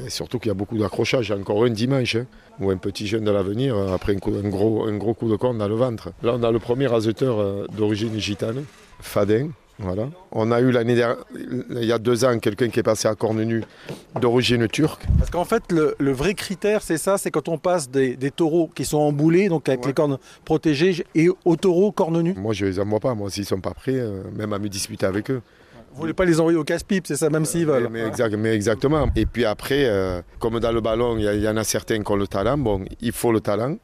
Surtout 0.07 0.39
qu'il 0.39 0.47
y 0.47 0.51
a 0.51 0.56
beaucoup 0.56 0.77
d'accrochages. 0.77 1.31
Encore 1.31 1.63
un 1.65 1.69
dimanche, 1.69 2.15
hein, 2.15 2.25
ou 2.59 2.71
un 2.71 2.77
petit 2.77 3.06
jeune 3.07 3.24
de 3.24 3.31
l'avenir, 3.31 3.75
euh, 3.75 3.94
après 3.94 4.13
un, 4.13 4.18
gros, 4.18 5.13
coup 5.13 5.30
de 5.30 5.35
corne 5.35 5.57
dans 5.57 5.68
le 5.68 5.75
ventre. 5.75 6.12
Là, 6.24 6.33
on 6.35 6.44
a 6.44 6.51
le 6.51 6.59
premier 6.59 6.88
raseteur 6.88 7.39
euh, 7.39 7.68
d'origine 7.77 8.18
gitane, 8.19 8.63
Fadin. 9.00 9.50
Voilà. 9.80 10.10
On 10.31 10.52
a 10.52 10.62
eu 10.62 10.72
l'année 10.72 10.96
dernière, 10.96 11.18
il 11.36 11.84
y 11.84 11.92
a 11.92 11.98
deux 11.98 12.24
ans, 12.25 12.38
quelqu'un 12.40 12.70
qui 12.70 12.80
est 12.80 12.84
passé 12.84 13.08
à 13.08 13.16
corne 13.16 13.42
nue 13.44 13.64
d'origine 14.22 14.68
turque. 14.68 15.02
Parce 15.18 15.31
qu'en 15.31 15.46
fait, 15.46 15.72
le, 15.72 15.96
le 16.00 16.12
vrai 16.12 16.36
critère, 16.36 16.81
c'est 16.84 16.98
ça, 16.98 17.18
c'est 17.18 17.31
quand 17.31 17.50
on 17.50 17.58
passe 17.58 17.90
des, 17.90 18.16
des 18.16 18.30
taureaux 18.31 18.70
qui 18.74 18.86
sont 18.86 19.00
emboulés, 19.00 19.50
donc 19.50 19.68
avec 19.68 19.86
les 19.86 19.94
cornes 19.94 20.20
protégées, 20.46 21.04
et 21.16 21.28
aux 21.44 21.56
taureaux 21.56 21.92
cornes 21.92 22.22
nues. 22.22 22.36
Moi, 22.38 22.54
je 22.54 22.66
les 22.66 22.80
envoie 22.80 23.00
pas. 23.00 23.16
Moi, 23.16 23.30
s'ils 23.31 23.46
sont 23.46 23.60
pas 23.60 23.74
prêts, 23.74 23.96
euh, 23.98 24.22
même 24.36 24.54
à 24.54 24.60
me 24.60 24.70
disputer 24.70 25.06
avec 25.08 25.31
eux. 25.31 25.42
Vous 25.94 26.00
voulez 26.02 26.14
pas 26.14 26.25
les 26.25 26.40
envoyer 26.40 26.58
au 26.58 26.64
casse-pipe, 26.64 27.06
c'est 27.06 27.16
ça, 27.18 27.30
même 27.30 27.46
s'ils 27.46 27.66
veulent. 27.68 27.88
Mais, 27.92 28.08
exact- 28.08 28.36
mais 28.36 28.54
exactement. 28.56 29.08
Et 29.16 29.25
puis 29.28 29.46
après, 29.46 29.86
euh, 29.86 30.22
comme 30.39 30.60
dans 30.60 30.72
le 30.72 30.82
ballon, 30.82 31.18
il 31.18 31.24
y, 31.24 31.27
a- 31.27 31.34
il 31.36 31.42
y 31.42 31.48
en 31.48 31.58
a 31.58 31.63
certains 31.63 32.01
qui 32.01 32.12
ont 32.12 32.15
le 32.15 32.25
talent. 32.27 32.58
Bon, 32.58 32.84
il 33.01 33.12
faut 33.12 33.32
le 33.32 33.42
talent 33.42 33.75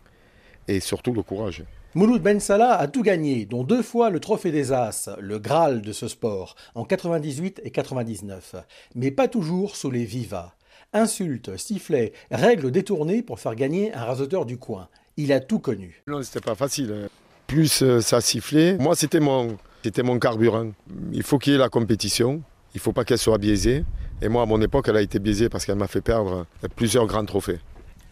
et 0.67 0.79
surtout 0.79 1.13
le 1.13 1.21
courage. 1.23 1.63
Mouloud 1.95 2.21
Ben 2.21 2.39
Salah 2.39 2.73
a 2.75 2.87
tout 2.87 3.01
gagné, 3.01 3.45
dont 3.45 3.63
deux 3.63 3.81
fois 3.81 4.09
le 4.11 4.19
trophée 4.19 4.51
des 4.51 4.71
As, 4.71 5.09
le 5.19 5.39
Graal 5.39 5.81
de 5.81 5.91
ce 5.91 6.07
sport, 6.07 6.55
en 6.75 6.85
98 6.85 7.61
et 7.63 7.71
99. 7.71 8.55
Mais 8.95 9.09
pas 9.09 9.27
toujours 9.27 9.75
sous 9.75 9.89
les 9.89 10.05
vivas. 10.05 10.53
Insultes, 10.93 11.57
sifflets, 11.57 12.13
règles 12.31 12.71
détournées 12.71 13.23
pour 13.23 13.39
faire 13.39 13.55
gagner 13.55 13.93
un 13.93 14.03
raseteur 14.05 14.45
du 14.45 14.57
coin. 14.57 14.87
Il 15.17 15.33
a 15.33 15.39
tout 15.39 15.59
connu. 15.59 16.03
Non, 16.07 16.21
c'était 16.21 16.41
pas 16.41 16.55
facile. 16.55 16.93
hein. 17.05 17.07
Plus 17.47 17.81
euh, 17.81 17.99
ça 18.01 18.21
sifflait, 18.21 18.77
moi 18.77 18.95
c'était 18.95 19.19
mon, 19.19 19.57
c'était 19.83 20.03
mon 20.03 20.19
carburant. 20.19 20.69
Il 21.11 21.23
faut 21.23 21.39
qu'il 21.39 21.53
y 21.53 21.55
ait 21.55 21.59
la 21.59 21.69
compétition, 21.69 22.43
il 22.75 22.79
faut 22.79 22.93
pas 22.93 23.03
qu'elle 23.03 23.17
soit 23.17 23.39
biaisée. 23.39 23.83
Et 24.21 24.29
moi 24.29 24.43
à 24.43 24.45
mon 24.45 24.61
époque, 24.61 24.87
elle 24.87 24.97
a 24.97 25.01
été 25.01 25.17
biaisée 25.17 25.49
parce 25.49 25.65
qu'elle 25.65 25.77
m'a 25.77 25.87
fait 25.87 26.01
perdre 26.01 26.45
plusieurs 26.75 27.07
grands 27.07 27.25
trophées. 27.25 27.57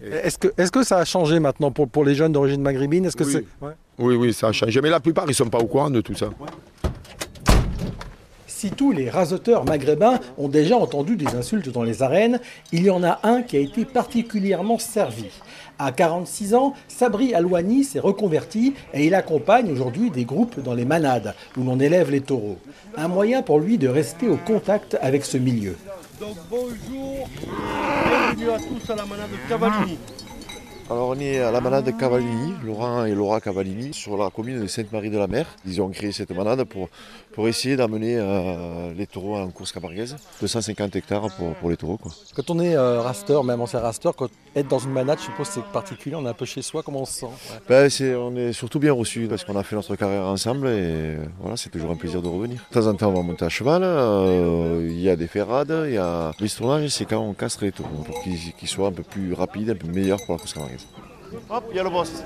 Est-ce 0.02 0.38
que, 0.38 0.48
est 0.58 0.70
que 0.72 0.84
ça 0.84 0.98
a 0.98 1.06
changé 1.06 1.40
maintenant 1.40 1.72
pour, 1.72 1.88
pour 1.88 2.06
les 2.06 2.14
jeunes 2.16 2.32
d'origine 2.32 2.62
maghrébine? 2.62 3.06
Est-ce 3.06 3.16
que 3.16 3.24
Oui. 3.24 3.32
c'est 3.32 3.66
Ouais. 3.66 3.74
Oui, 4.00 4.16
oui, 4.16 4.34
ça 4.34 4.50
a 4.50 4.52
changé. 4.52 4.80
Mais 4.82 4.90
la 4.92 5.00
plupart, 5.00 5.26
ils 5.28 5.34
sont 5.34 5.50
pas 5.50 5.58
au 5.58 5.66
courant 5.66 5.90
de 5.90 6.02
tout 6.02 6.14
ça. 6.14 6.30
Si 8.46 8.72
tous 8.72 8.92
les 8.92 9.10
raseteurs 9.10 9.66
maghrébins 9.66 10.20
ont 10.38 10.48
déjà 10.48 10.78
entendu 10.78 11.16
des 11.16 11.28
insultes 11.36 11.70
dans 11.70 11.84
les 11.84 12.02
arènes, 12.02 12.40
il 12.72 12.84
y 12.84 12.90
en 12.90 13.04
a 13.04 13.20
un 13.24 13.44
qui 13.44 13.56
a 13.58 13.60
été 13.60 13.86
particulièrement 13.86 14.80
servi. 14.80 15.26
À 15.80 15.92
46 15.92 16.56
ans, 16.56 16.74
Sabri 16.88 17.36
Alouani 17.36 17.84
s'est 17.84 18.00
reconverti 18.00 18.74
et 18.96 19.06
il 19.06 19.14
accompagne 19.14 19.72
aujourd'hui 19.72 20.10
des 20.10 20.26
groupes 20.26 20.60
dans 20.60 20.74
les 20.74 20.86
manades, 20.86 21.36
où 21.56 21.64
l'on 21.64 21.80
élève 21.80 22.10
les 22.10 22.22
taureaux. 22.22 22.58
Un 22.98 23.08
moyen 23.08 23.44
pour 23.44 23.60
lui 23.60 23.78
de 23.78 23.88
rester 23.88 24.28
au 24.28 24.38
contact 24.38 24.98
avec 25.02 25.24
ce 25.24 25.38
milieu. 25.38 25.76
Donc 26.20 26.36
bonjour, 26.50 27.30
bienvenue 28.38 28.52
à 28.56 28.60
tous 28.60 28.90
à 28.92 28.96
la 28.96 29.06
manade 29.06 29.32
de 29.32 29.50
Cavallini. 29.50 29.98
Alors 30.90 31.10
on 31.10 31.20
est 31.20 31.40
à 31.40 31.52
la 31.52 31.60
manade 31.60 31.98
Cavallini, 31.98 32.54
Laurent 32.64 33.04
et 33.04 33.14
Laura 33.14 33.42
Cavallini, 33.42 33.94
sur 33.94 34.16
la 34.16 34.30
commune 34.30 34.62
de 34.62 34.68
Sainte-Marie-de-la-Mer. 34.68 35.46
Ils 35.66 35.82
ont 35.82 35.90
créé 35.90 36.14
cette 36.14 36.32
manade 36.32 36.64
pour, 36.64 36.88
pour 37.34 37.50
essayer 37.50 37.76
d'amener 37.76 38.16
euh, 38.18 38.94
les 38.94 39.06
taureaux 39.06 39.36
en 39.36 39.50
course 39.50 39.74
camarguaise. 39.74 40.16
250 40.40 40.96
hectares 40.96 41.30
pour, 41.36 41.54
pour 41.56 41.70
les 41.70 41.76
taureaux. 41.76 41.98
Quoi. 41.98 42.14
Quand 42.34 42.50
on 42.52 42.60
est 42.62 42.78
euh, 42.78 43.02
raster, 43.02 43.44
même 43.44 43.60
ancien 43.60 43.82
raster, 43.82 44.12
quand 44.16 44.30
être 44.56 44.70
dans 44.70 44.80
une 44.80 44.92
manade, 44.92 45.20
je 45.20 45.26
suppose 45.26 45.48
c'est 45.48 45.64
particulier, 45.66 46.16
on 46.16 46.26
est 46.26 46.30
un 46.30 46.34
peu 46.34 46.46
chez 46.46 46.62
soi, 46.62 46.82
comment 46.84 47.02
on 47.02 47.06
se 47.06 47.20
sent? 47.20 47.26
Ouais. 47.26 47.60
ben, 47.68 47.90
c'est, 47.90 48.16
On 48.16 48.36
est 48.36 48.54
surtout 48.54 48.80
bien 48.80 48.94
reçus 48.94 49.28
parce 49.30 49.44
qu'on 49.44 49.58
a 49.58 49.64
fait 49.64 49.76
notre 49.76 49.96
carrière 49.98 50.24
ensemble 50.24 50.68
et 50.70 51.18
voilà, 51.40 51.58
c'est 51.58 51.70
toujours 51.70 51.92
un 51.92 51.96
plaisir 51.96 52.22
de 52.22 52.30
revenir. 52.30 52.66
De 52.72 52.80
temps 52.80 52.88
en 52.88 52.94
temps 52.96 53.10
on 53.10 53.14
va 53.14 53.22
monter 53.24 53.44
à 53.44 53.50
cheval, 53.50 53.82
euh, 53.84 54.88
il 54.90 55.02
y 55.02 55.10
a 55.10 55.16
des 55.16 55.28
ferrades, 55.28 55.84
il 55.86 55.94
y 55.94 55.98
a 55.98 56.32
l'estournage, 56.40 56.88
c'est 56.90 57.06
quand 57.06 57.20
on 57.20 57.34
casse 57.34 57.62
les 57.62 57.72
taureaux 57.72 58.04
pour 58.06 58.24
qu'ils, 58.24 58.54
qu'ils 58.54 58.70
soient 58.70 58.88
un 58.88 58.94
peu 58.94 59.04
plus 59.04 59.34
rapides, 59.34 59.70
un 59.70 59.76
peu 59.76 59.88
meilleurs 59.88 60.20
pour 60.26 60.34
la 60.34 60.40
course 60.40 60.54
camarguaise. 60.54 60.77
Hop, 61.50 61.66
il 61.72 61.78
y 61.78 61.80
a 61.80 61.84
le 61.84 61.90
boss. 61.90 62.24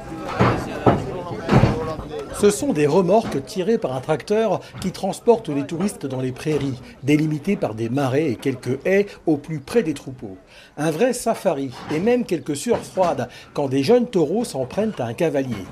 Ce 2.40 2.50
sont 2.50 2.74
des 2.74 2.88
remorques 2.88 3.44
tirées 3.46 3.78
par 3.78 3.96
un 3.96 4.00
tracteur 4.00 4.62
qui 4.80 4.92
transportent 4.92 5.50
les 5.50 5.66
touristes 5.66 6.06
dans 6.06 6.22
les 6.22 6.32
prairies, 6.32 6.80
délimitées 7.04 7.56
par 7.56 7.76
des 7.76 7.90
marais 7.90 8.32
et 8.32 8.36
quelques 8.36 8.80
haies 8.86 9.08
au 9.26 9.38
plus 9.38 9.60
près 9.60 9.84
des 9.84 9.94
troupeaux. 9.94 10.38
Un 10.78 10.92
vrai 10.92 11.14
safari 11.14 11.72
et 11.92 12.00
même 12.00 12.26
quelques 12.26 12.56
sueurs 12.56 12.84
froides 12.84 13.28
quand 13.54 13.70
des 13.70 13.84
jeunes 13.84 14.08
taureaux 14.08 14.44
s'en 14.44 14.66
prennent 14.66 14.94
à 15.00 15.06
un 15.06 15.14
cavalier. 15.14 15.66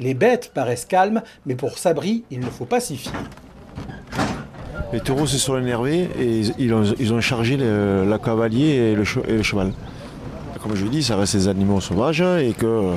Les 0.00 0.14
bêtes 0.14 0.52
paraissent 0.54 0.86
calmes, 0.86 1.22
mais 1.44 1.54
pour 1.54 1.78
Sabri, 1.78 2.24
il 2.30 2.40
ne 2.40 2.46
faut 2.46 2.64
pas 2.64 2.80
s'y 2.80 2.96
fier. 2.96 3.12
Les 4.92 5.00
taureaux 5.00 5.26
se 5.26 5.38
sont 5.38 5.58
énervés 5.58 6.08
et 6.18 6.40
ils 6.58 6.72
ont, 6.72 6.84
ils 6.98 7.12
ont 7.12 7.20
chargé 7.20 7.56
le, 7.56 8.04
la 8.08 8.18
cavalier 8.18 8.74
et 8.74 8.94
le, 8.94 9.04
et 9.28 9.32
le 9.32 9.42
cheval 9.42 9.72
comme 10.66 10.76
je 10.76 10.86
dis, 10.86 11.02
ça 11.02 11.16
reste 11.16 11.36
des 11.36 11.46
animaux 11.46 11.80
sauvages 11.80 12.20
et 12.20 12.52
que, 12.52 12.94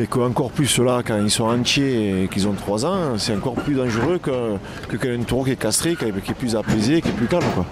et 0.00 0.06
que 0.06 0.18
encore 0.18 0.50
plus 0.50 0.78
là, 0.78 1.02
quand 1.06 1.22
ils 1.22 1.30
sont 1.30 1.44
entiers 1.44 2.22
et 2.22 2.28
qu'ils 2.28 2.48
ont 2.48 2.54
3 2.54 2.86
ans, 2.86 3.18
c'est 3.18 3.34
encore 3.34 3.54
plus 3.54 3.74
dangereux 3.74 4.18
que, 4.18 4.56
que 4.88 4.96
qu'un 4.96 5.22
taureau 5.22 5.44
qui 5.44 5.50
est 5.50 5.56
castré, 5.56 5.94
qui 5.94 6.06
est 6.06 6.34
plus 6.34 6.56
apaisé, 6.56 7.02
qui 7.02 7.08
est 7.08 7.12
plus 7.12 7.26
calme. 7.26 7.44
Quoi. 7.54 7.66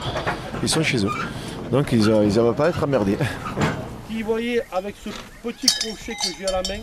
Ils 0.62 0.68
sont 0.68 0.82
chez 0.82 0.98
eux. 1.06 1.10
Donc 1.72 1.92
ils 1.92 2.06
ne 2.06 2.40
vont 2.40 2.52
pas 2.52 2.68
être 2.68 2.84
emmerdés. 2.84 3.16
Vous 4.10 4.26
voyez 4.26 4.60
avec 4.72 4.94
ce 5.02 5.08
petit 5.42 5.66
crochet 5.66 6.12
que 6.12 6.38
j'ai 6.38 6.46
à 6.46 6.52
la 6.52 6.62
main, 6.68 6.82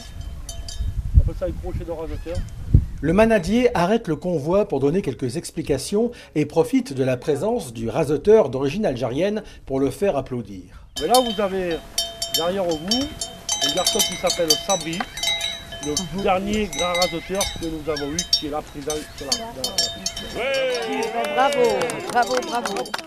on 1.15 1.21
appelle 1.21 1.35
ça 1.39 1.45
le 1.45 1.53
crochet 1.61 1.85
de. 1.85 2.31
Le 3.01 3.13
manadier 3.13 3.69
arrête 3.77 4.07
le 4.07 4.15
convoi 4.15 4.67
pour 4.67 4.79
donner 4.79 5.03
quelques 5.03 5.37
explications 5.37 6.09
et 6.33 6.47
profite 6.47 6.93
de 6.93 7.03
la 7.03 7.17
présence 7.17 7.71
du 7.71 7.89
raseteur 7.89 8.49
d'origine 8.49 8.87
algérienne 8.87 9.43
pour 9.67 9.79
le 9.79 9.91
faire 9.91 10.17
applaudir. 10.17 10.87
Mais 10.99 11.07
là, 11.07 11.13
vous 11.19 11.39
avez 11.39 11.75
derrière 12.37 12.63
vous 12.63 13.09
un 13.63 13.75
garçon 13.75 13.97
qui 13.97 14.15
s'appelle 14.15 14.51
Sabri, 14.51 14.99
le 15.85 16.21
dernier 16.21 16.67
grand 16.67 16.93
raseteur 16.93 17.41
que 17.59 17.65
nous 17.65 17.89
avons 17.89 18.11
eu, 18.11 18.17
qui 18.31 18.47
est 18.47 18.49
là 18.51 18.61
présent. 18.61 18.95
Ouais 20.35 21.01
bravo, 21.35 21.63
bravo, 22.11 22.35
bravo. 22.47 23.06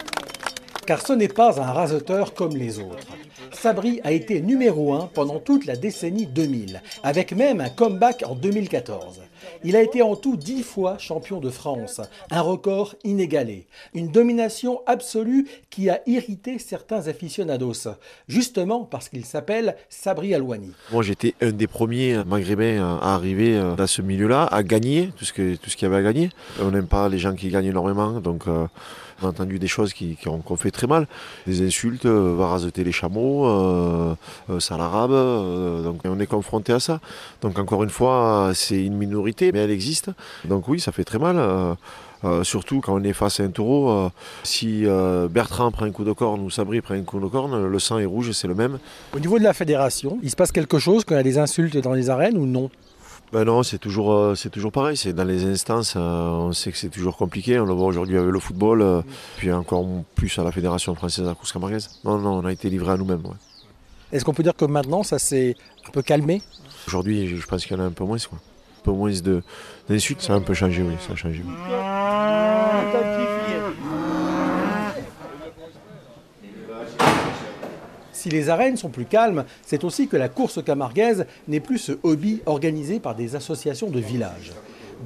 Car 0.87 1.07
ce 1.07 1.13
n'est 1.13 1.29
pas 1.29 1.61
un 1.61 1.73
raseteur 1.73 2.35
comme 2.35 2.57
les 2.57 2.79
autres. 2.79 3.07
Sabri 3.53 4.01
a 4.05 4.13
été 4.13 4.41
numéro 4.41 4.95
1 4.95 5.11
pendant 5.15 5.39
toute 5.39 5.67
la 5.67 5.77
décennie 5.77 6.27
2000, 6.27 6.83
avec 7.03 7.33
même 7.33 7.61
un 7.61 7.69
comeback 7.69 8.25
en 8.27 8.35
2014. 8.35 9.21
Il 9.65 9.77
a 9.77 9.83
été 9.83 10.03
en 10.03 10.17
tout 10.17 10.37
10 10.37 10.63
fois 10.63 10.99
champion 10.99 11.41
de 11.41 11.51
France, 11.51 12.01
un 12.31 12.41
record 12.41 12.95
inégalé, 13.05 13.67
une 13.95 14.09
domination 14.09 14.81
absolue 14.87 15.47
qui 15.71 15.91
a 15.91 16.01
irrité 16.07 16.59
certains 16.59 17.09
aficionados, 17.09 17.89
justement 18.29 18.85
parce 18.85 19.09
qu'il 19.09 19.25
s'appelle 19.25 19.77
Sabri 19.89 20.35
Alouani. 20.35 20.73
Moi 20.93 21.03
j'étais 21.03 21.35
un 21.41 21.53
des 21.53 21.67
premiers 21.67 22.23
maghrébins 22.25 22.99
à 23.01 23.15
arriver 23.15 23.61
dans 23.77 23.87
ce 23.87 24.03
milieu-là, 24.03 24.45
à 24.45 24.63
gagner 24.63 25.11
tout 25.17 25.25
ce, 25.25 25.33
que, 25.33 25.57
tout 25.57 25.71
ce 25.71 25.77
qu'il 25.77 25.89
y 25.89 25.93
avait 25.93 26.01
à 26.01 26.13
gagner. 26.13 26.31
On 26.61 26.71
n'aime 26.71 26.87
pas 26.87 27.09
les 27.09 27.19
gens 27.19 27.35
qui 27.35 27.49
gagnent 27.49 27.67
énormément, 27.67 28.21
donc... 28.21 28.47
Euh, 28.47 28.67
on 29.23 29.27
a 29.27 29.29
entendu 29.31 29.59
des 29.59 29.69
choses 29.69 29.93
qui, 29.93 30.17
ont, 30.27 30.57
fait 30.57 30.71
très 30.71 30.87
mal, 30.87 31.07
des 31.47 31.67
insultes, 31.67 32.07
euh, 32.07 32.35
va 32.37 32.49
raseter 32.49 32.85
les 32.85 32.93
chameaux, 32.93 33.47
euh, 33.47 34.15
euh, 34.51 34.59
arabe, 34.71 35.13
euh, 35.13 35.83
donc 35.83 36.01
on 36.05 36.19
est 36.19 36.27
confronté 36.27 36.73
à 36.73 36.81
ça. 36.81 37.01
Donc 37.43 37.59
encore 37.59 37.83
une 37.83 37.91
fois, 37.91 38.53
c'est 38.55 38.83
une 38.83 38.97
minorité, 38.97 39.53
mais 39.53 39.61
elle 39.61 39.71
existe. 39.71 40.11
Donc 40.45 40.69
oui, 40.69 40.81
ça 40.81 40.93
fait 40.93 41.05
très 41.05 41.19
mal. 41.19 41.37
Euh, 42.23 42.45
surtout 42.45 42.83
quand 42.83 42.95
on 42.95 43.03
est 43.03 43.15
face 43.15 43.41
à 43.41 43.45
un 43.45 43.49
taureau, 43.49 44.11
si 44.43 44.85
Bertrand 45.31 45.71
prend 45.71 45.87
un 45.87 45.91
coup 45.91 46.05
de 46.05 46.13
corne 46.13 46.41
ou 46.43 46.51
Sabri 46.51 46.81
prend 46.81 46.95
un 46.95 47.03
coup 47.03 47.19
de 47.19 47.27
corne, 47.27 47.67
le 47.67 47.79
sang 47.79 47.99
est 47.99 48.05
rouge, 48.05 48.33
c'est 48.33 48.49
le 48.49 48.55
même. 48.55 48.79
Au 49.15 49.21
niveau 49.21 49.39
de 49.39 49.45
la 49.45 49.55
fédération, 49.55 50.19
il 50.23 50.31
se 50.31 50.37
passe 50.37 50.53
quelque 50.53 50.79
chose 50.79 51.05
quand 51.05 51.15
il 51.15 51.19
y 51.19 51.21
a 51.21 51.25
des 51.25 51.39
insultes 51.39 51.77
dans 51.79 51.95
les 51.95 52.11
arènes 52.11 52.37
ou 52.37 52.47
non? 52.47 52.71
Ben 53.33 53.45
non, 53.45 53.63
c'est 53.63 53.79
toujours, 53.79 54.13
euh, 54.13 54.35
c'est 54.35 54.51
toujours 54.51 54.73
pareil. 54.73 54.97
C'est 54.97 55.13
dans 55.13 55.25
les 55.25 55.45
instances, 55.45 55.95
euh, 55.97 56.01
on 56.01 56.53
sait 56.53 56.73
que 56.73 56.79
c'est 56.79 56.89
toujours 56.89 57.17
compliqué. 57.17 57.61
On 57.61 57.65
le 57.65 57.75
voit 57.75 57.87
aujourd'hui 57.87 58.17
avec 58.17 58.31
le 58.31 58.41
football, 58.41 58.83
euh, 58.83 59.03
puis 59.37 59.53
encore 59.53 59.87
plus 60.17 60.37
à 60.39 60.43
la 60.43 60.51
Fédération 60.51 60.95
française 60.97 61.25
de 61.25 61.29
la 61.29 61.35
course 61.35 61.53
camarguaise. 61.53 62.01
Non, 62.05 62.19
non, 62.19 62.39
on 62.39 62.45
a 62.45 62.53
été 62.53 62.69
livré 62.69 62.93
à 62.93 62.97
nous-mêmes. 62.97 63.25
Ouais. 63.25 63.37
Est-ce 64.13 64.25
qu'on 64.25 64.35
peut 64.35 64.43
dire 64.43 64.57
que 64.57 64.65
maintenant, 64.65 65.05
ça 65.05 65.21
s'est 65.21 65.55
un 65.87 65.91
peu 65.91 66.03
calmé? 66.03 66.43
Aujourd'hui, 66.89 67.37
je 67.37 67.47
pense 67.47 67.65
qu'il 67.65 67.77
y 67.77 67.81
en 67.81 67.83
a 67.85 67.87
un 67.87 67.93
peu 67.93 68.05
moins. 68.05 68.19
Quoi. 68.19 68.39
Un 68.39 68.83
peu 68.83 68.93
moins 68.93 69.13
de, 69.13 69.43
d'insultes, 69.89 70.23
ça 70.23 70.33
a 70.33 70.37
un 70.37 70.41
peu 70.41 70.55
changé, 70.55 70.83
oui. 70.83 70.95
Ça 71.07 71.13
a 71.13 71.17
changé, 71.17 71.45
oui. 71.47 71.53
Si 78.21 78.29
les 78.29 78.51
arènes 78.51 78.77
sont 78.77 78.91
plus 78.91 79.07
calmes, 79.07 79.47
c'est 79.65 79.83
aussi 79.83 80.07
que 80.07 80.19
la 80.19 80.29
course 80.29 80.63
camarguaise 80.63 81.25
n'est 81.49 81.59
plus 81.59 81.79
ce 81.79 81.93
hobby 82.03 82.43
organisé 82.45 83.01
par 83.01 83.15
des 83.15 83.35
associations 83.35 83.89
de 83.89 83.99
villages. 83.99 84.53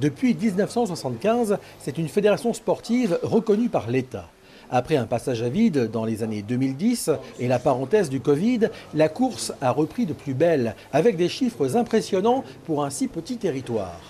Depuis 0.01 0.35
1975, 0.35 1.57
c'est 1.79 1.97
une 1.97 2.09
fédération 2.09 2.53
sportive 2.53 3.17
reconnue 3.23 3.69
par 3.69 3.89
l'État. 3.89 4.29
Après 4.69 4.97
un 4.97 5.05
passage 5.05 5.41
à 5.43 5.47
vide 5.47 5.89
dans 5.89 6.03
les 6.03 6.23
années 6.23 6.41
2010 6.41 7.09
et 7.39 7.47
la 7.47 7.57
parenthèse 7.57 8.09
du 8.09 8.19
Covid, 8.19 8.67
la 8.93 9.07
course 9.07 9.53
a 9.61 9.71
repris 9.71 10.05
de 10.05 10.11
plus 10.11 10.33
belle, 10.33 10.75
avec 10.91 11.15
des 11.15 11.29
chiffres 11.29 11.77
impressionnants 11.77 12.43
pour 12.65 12.83
un 12.83 12.89
si 12.89 13.07
petit 13.07 13.37
territoire. 13.37 14.01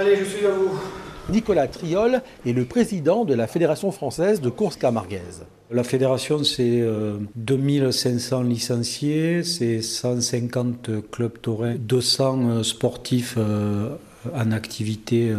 Allez, 0.00 0.16
je 0.16 0.24
suis 0.24 0.46
à 0.46 0.50
vous. 0.50 0.80
Nicolas 1.28 1.68
Triol 1.68 2.22
est 2.46 2.52
le 2.54 2.64
président 2.64 3.26
de 3.26 3.34
la 3.34 3.46
Fédération 3.46 3.92
française 3.92 4.40
de 4.40 4.48
course 4.48 4.76
camarguaise. 4.76 5.44
La 5.70 5.84
fédération, 5.84 6.42
c'est 6.42 6.80
euh, 6.80 7.18
2500 7.36 8.44
licenciés, 8.44 9.44
c'est 9.44 9.82
150 9.82 10.88
clubs 11.10 11.38
taurins, 11.42 11.74
200 11.78 12.38
euh, 12.40 12.62
sportifs 12.62 13.34
euh, 13.36 13.90
en 14.34 14.52
activité, 14.52 15.34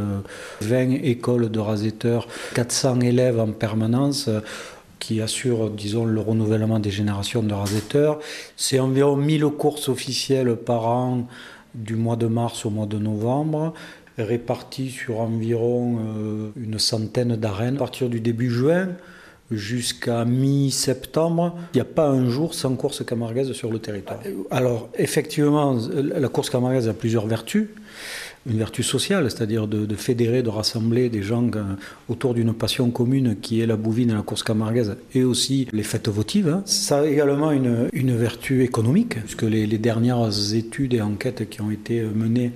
20 0.61 0.91
écoles 1.05 1.49
de 1.49 1.59
rasetteurs, 1.59 2.27
400 2.53 2.99
élèves 2.99 3.39
en 3.39 3.51
permanence 3.51 4.29
qui 4.99 5.21
assurent, 5.21 5.71
disons, 5.71 6.05
le 6.05 6.21
renouvellement 6.21 6.77
des 6.77 6.91
générations 6.91 7.41
de 7.41 7.53
rasetteurs. 7.53 8.19
C'est 8.57 8.79
environ 8.79 9.15
1000 9.15 9.43
courses 9.57 9.89
officielles 9.89 10.55
par 10.55 10.87
an 10.87 11.27
du 11.73 11.95
mois 11.95 12.15
de 12.15 12.27
mars 12.27 12.65
au 12.65 12.69
mois 12.69 12.85
de 12.85 12.97
novembre 12.97 13.73
répartis 14.23 14.89
sur 14.89 15.19
environ 15.19 15.99
euh, 15.99 16.49
une 16.55 16.79
centaine 16.79 17.35
d'arènes. 17.35 17.75
À 17.75 17.79
partir 17.79 18.09
du 18.09 18.19
début 18.19 18.49
juin 18.49 18.89
jusqu'à 19.51 20.25
mi-septembre, 20.25 21.57
il 21.73 21.77
n'y 21.77 21.81
a 21.81 21.85
pas 21.85 22.07
un 22.07 22.29
jour 22.29 22.53
sans 22.53 22.75
course 22.75 23.03
camarguaise 23.05 23.51
sur 23.51 23.71
le 23.71 23.79
territoire. 23.79 24.19
Alors 24.49 24.89
effectivement, 24.97 25.77
la 25.93 26.27
course 26.29 26.49
camarguaise 26.49 26.87
a 26.87 26.93
plusieurs 26.93 27.27
vertus. 27.27 27.67
Une 28.47 28.57
vertu 28.57 28.81
sociale, 28.81 29.29
c'est-à-dire 29.29 29.67
de, 29.67 29.95
fédérer, 29.95 30.41
de 30.41 30.49
rassembler 30.49 31.09
des 31.09 31.21
gens 31.21 31.45
euh, 31.55 31.75
autour 32.09 32.33
d'une 32.33 32.53
passion 32.53 32.89
commune 32.89 33.35
qui 33.39 33.61
est 33.61 33.67
la 33.67 33.75
bouvine 33.75 34.09
et 34.09 34.13
la 34.13 34.23
course 34.23 34.41
camarguaise, 34.41 34.95
et 35.13 35.23
aussi 35.23 35.67
les 35.71 35.83
fêtes 35.83 36.09
votives. 36.09 36.47
Hein. 36.47 36.63
Ça 36.65 37.01
a 37.01 37.05
également 37.05 37.51
une, 37.51 37.87
une 37.93 38.15
vertu 38.15 38.63
économique, 38.63 39.19
puisque 39.19 39.43
les, 39.43 39.67
dernières 39.77 40.55
études 40.55 40.95
et 40.95 41.01
enquêtes 41.01 41.49
qui 41.49 41.61
ont 41.61 41.69
été 41.69 42.01
menées 42.01 42.51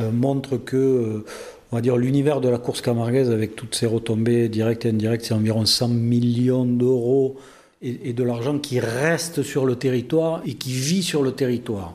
montre 0.00 0.56
que 0.56 0.76
euh, 0.76 1.24
on 1.72 1.80
dire 1.80 1.96
l'univers 1.96 2.40
de 2.40 2.48
la 2.48 2.58
course 2.58 2.80
camarguaise 2.80 3.30
avec 3.30 3.56
toutes 3.56 3.74
ses 3.74 3.86
retombées 3.86 4.48
directes 4.48 4.86
et 4.86 4.90
indirectes, 4.90 5.24
c'est 5.24 5.34
environ 5.34 5.66
100 5.66 5.88
millions 5.88 6.64
d'euros 6.64 7.36
et, 7.82 8.10
et, 8.10 8.12
de 8.12 8.22
l'argent 8.22 8.58
qui 8.58 8.80
reste 8.80 9.42
sur 9.42 9.66
le 9.66 9.76
territoire 9.76 10.40
et 10.46 10.54
qui 10.54 10.72
vit 10.72 11.02
sur 11.02 11.22
le 11.22 11.32
territoire. 11.32 11.94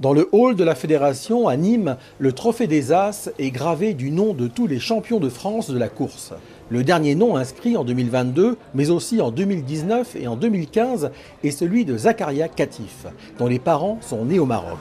Dans 0.00 0.12
le 0.12 0.28
hall 0.32 0.56
de 0.56 0.64
la 0.64 0.74
fédération 0.74 1.46
à 1.46 1.56
Nîmes, 1.56 1.96
le 2.18 2.32
trophée 2.32 2.66
des 2.66 2.90
As 2.90 3.30
est 3.38 3.52
gravé 3.52 3.94
du 3.94 4.10
nom 4.10 4.34
de 4.34 4.48
tous 4.48 4.66
les 4.66 4.80
champions 4.80 5.20
de 5.20 5.28
France 5.28 5.70
de 5.70 5.78
la 5.78 5.88
course. 5.88 6.32
Le 6.68 6.82
dernier 6.82 7.14
nom 7.14 7.36
inscrit 7.36 7.76
en 7.76 7.84
2022, 7.84 8.56
mais 8.74 8.90
aussi 8.90 9.20
en 9.20 9.30
2019 9.30 10.16
et 10.16 10.26
en 10.26 10.34
2015, 10.34 11.10
est 11.44 11.50
celui 11.52 11.84
de 11.84 11.96
Zakaria 11.96 12.48
Katif, 12.48 13.06
dont 13.38 13.46
les 13.46 13.60
parents 13.60 13.98
sont 14.00 14.24
nés 14.24 14.40
au 14.40 14.46
Maroc. 14.46 14.78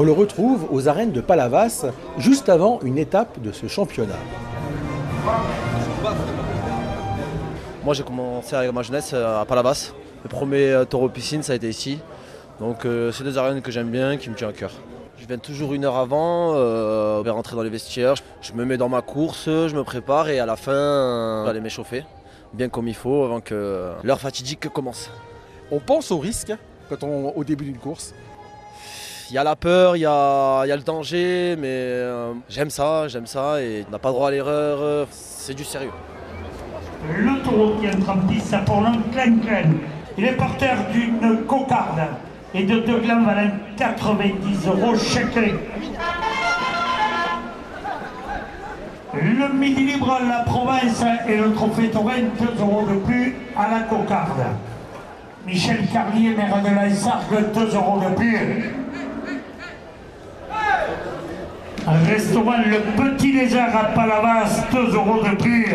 On 0.00 0.04
le 0.04 0.12
retrouve 0.12 0.68
aux 0.70 0.86
arènes 0.86 1.10
de 1.10 1.20
Palavas, 1.20 1.84
juste 2.18 2.48
avant 2.48 2.78
une 2.82 2.98
étape 2.98 3.42
de 3.42 3.50
ce 3.50 3.66
championnat. 3.66 4.14
Moi 7.82 7.94
j'ai 7.94 8.04
commencé 8.04 8.54
avec 8.54 8.72
ma 8.72 8.82
jeunesse 8.82 9.12
à 9.12 9.44
Palavas, 9.44 9.92
Le 10.22 10.28
premier 10.28 10.70
euh, 10.70 10.84
taureau 10.84 11.08
piscine, 11.08 11.42
ça 11.42 11.52
a 11.52 11.56
été 11.56 11.68
ici. 11.68 11.98
Donc 12.60 12.84
euh, 12.84 13.10
c'est 13.10 13.24
deux 13.24 13.38
arènes 13.38 13.60
que 13.60 13.72
j'aime 13.72 13.90
bien, 13.90 14.18
qui 14.18 14.30
me 14.30 14.36
tiennent 14.36 14.50
à 14.50 14.52
cœur. 14.52 14.70
Je 15.16 15.26
viens 15.26 15.36
toujours 15.36 15.74
une 15.74 15.84
heure 15.84 15.96
avant, 15.96 16.52
euh, 16.54 17.18
je 17.18 17.24
vais 17.24 17.30
rentrer 17.30 17.56
dans 17.56 17.64
les 17.64 17.68
vestiaires, 17.68 18.14
je 18.40 18.52
me 18.52 18.64
mets 18.64 18.76
dans 18.76 18.88
ma 18.88 19.02
course, 19.02 19.46
je 19.46 19.74
me 19.74 19.82
prépare 19.82 20.28
et 20.28 20.38
à 20.38 20.46
la 20.46 20.54
fin, 20.54 20.70
euh, 20.70 21.40
je 21.40 21.44
vais 21.46 21.50
aller 21.50 21.60
m'échauffer, 21.60 22.04
bien 22.52 22.68
comme 22.68 22.86
il 22.86 22.94
faut, 22.94 23.24
avant 23.24 23.40
que 23.40 23.94
l'heure 24.04 24.20
fatidique 24.20 24.68
commence. 24.68 25.10
On 25.72 25.80
pense 25.80 26.12
au 26.12 26.18
risque 26.18 26.52
quand 26.88 27.02
on, 27.02 27.30
au 27.30 27.42
début 27.42 27.64
d'une 27.64 27.78
course. 27.78 28.14
Il 29.30 29.34
y 29.34 29.38
a 29.38 29.44
la 29.44 29.56
peur, 29.56 29.94
il 29.96 30.00
y 30.00 30.06
a, 30.06 30.64
le 30.64 30.82
danger, 30.82 31.54
mais 31.58 31.68
euh, 31.68 32.32
j'aime 32.48 32.70
ça, 32.70 33.08
j'aime 33.08 33.26
ça 33.26 33.60
et 33.60 33.84
on 33.86 33.92
n'a 33.92 33.98
pas 33.98 34.10
droit 34.10 34.28
à 34.28 34.30
l'erreur, 34.30 34.78
euh, 34.80 35.04
c'est 35.10 35.52
du 35.52 35.64
sérieux. 35.64 35.90
Le 37.14 37.42
taureau 37.42 37.74
qui 37.78 37.88
en 37.88 38.16
piste, 38.26 38.46
ça 38.46 38.58
pour 38.58 38.82
Klein 39.12 39.34
Il 40.16 40.24
est 40.24 40.32
porteur 40.32 40.76
d'une 40.92 41.44
cocarde 41.46 42.00
et 42.54 42.64
de 42.64 42.78
deux 42.80 43.00
glands 43.00 43.22
valant 43.22 43.50
90 43.76 44.66
euros 44.66 44.96
chacun. 44.96 45.52
Le 49.12 49.52
midi 49.52 49.92
libre, 49.92 50.20
la 50.26 50.44
province 50.44 51.04
et 51.28 51.36
le 51.36 51.52
trophée 51.52 51.90
taurin, 51.90 52.22
2 52.38 52.62
euros 52.62 52.86
de 52.88 52.94
plus 53.00 53.36
à 53.56 53.68
la 53.70 53.80
cocarde. 53.80 54.40
Michel 55.46 55.86
Carlier, 55.92 56.34
maire 56.34 56.62
de 56.62 56.74
la 56.74 56.90
Sargue, 56.94 57.52
2 57.52 57.74
euros 57.74 58.00
de 58.00 58.14
plus. 58.14 58.74
Restaurant 61.88 62.58
Le 62.66 62.80
Petit 62.98 63.32
Lézard 63.32 63.74
à 63.74 63.84
Palavas, 63.94 64.66
2 64.70 64.94
euros 64.94 65.22
de 65.22 65.34
plus. 65.36 65.74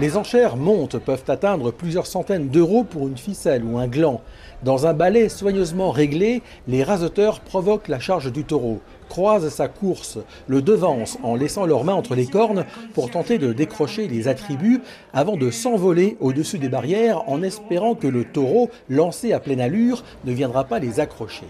Les 0.00 0.16
enchères 0.16 0.56
montent, 0.56 0.98
peuvent 0.98 1.24
atteindre 1.28 1.70
plusieurs 1.70 2.06
centaines 2.06 2.48
d'euros 2.48 2.84
pour 2.84 3.06
une 3.06 3.18
ficelle 3.18 3.62
ou 3.64 3.76
un 3.76 3.86
gland. 3.86 4.22
Dans 4.62 4.86
un 4.86 4.94
balai 4.94 5.28
soigneusement 5.28 5.90
réglé, 5.90 6.40
les 6.68 6.82
raseteurs 6.82 7.40
provoquent 7.40 7.88
la 7.88 8.00
charge 8.00 8.32
du 8.32 8.44
taureau, 8.44 8.80
croisent 9.10 9.50
sa 9.50 9.68
course, 9.68 10.18
le 10.48 10.62
devancent 10.62 11.18
en 11.22 11.34
laissant 11.34 11.66
leurs 11.66 11.84
mains 11.84 11.92
entre 11.92 12.14
les 12.14 12.26
cornes 12.26 12.64
pour 12.94 13.10
tenter 13.10 13.36
de 13.36 13.52
décrocher 13.52 14.08
les 14.08 14.26
attributs 14.26 14.80
avant 15.12 15.36
de 15.36 15.50
s'envoler 15.50 16.16
au-dessus 16.20 16.58
des 16.58 16.70
barrières 16.70 17.28
en 17.28 17.42
espérant 17.42 17.94
que 17.94 18.06
le 18.06 18.24
taureau, 18.24 18.70
lancé 18.88 19.34
à 19.34 19.40
pleine 19.40 19.60
allure, 19.60 20.02
ne 20.24 20.32
viendra 20.32 20.64
pas 20.64 20.78
les 20.78 20.98
accrocher. 20.98 21.46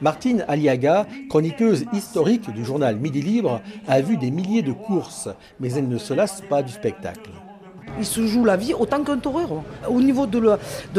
Martine 0.00 0.44
Aliaga, 0.48 1.06
chroniqueuse 1.28 1.86
historique 1.92 2.50
du 2.50 2.64
journal 2.64 2.96
Midi 2.96 3.22
Libre, 3.22 3.60
a 3.88 4.00
vu 4.00 4.16
des 4.16 4.30
milliers 4.30 4.62
de 4.62 4.72
courses, 4.72 5.28
mais 5.58 5.72
elle 5.72 5.88
ne 5.88 5.98
se 5.98 6.12
lasse 6.12 6.42
pas 6.42 6.62
du 6.62 6.72
spectacle. 6.72 7.30
Il 7.98 8.04
se 8.04 8.26
joue 8.26 8.44
la 8.44 8.56
vie 8.56 8.74
autant 8.74 9.02
qu'un 9.02 9.18
taureau. 9.18 9.62
Au 9.88 10.00
niveau 10.00 10.26
de, 10.26 10.40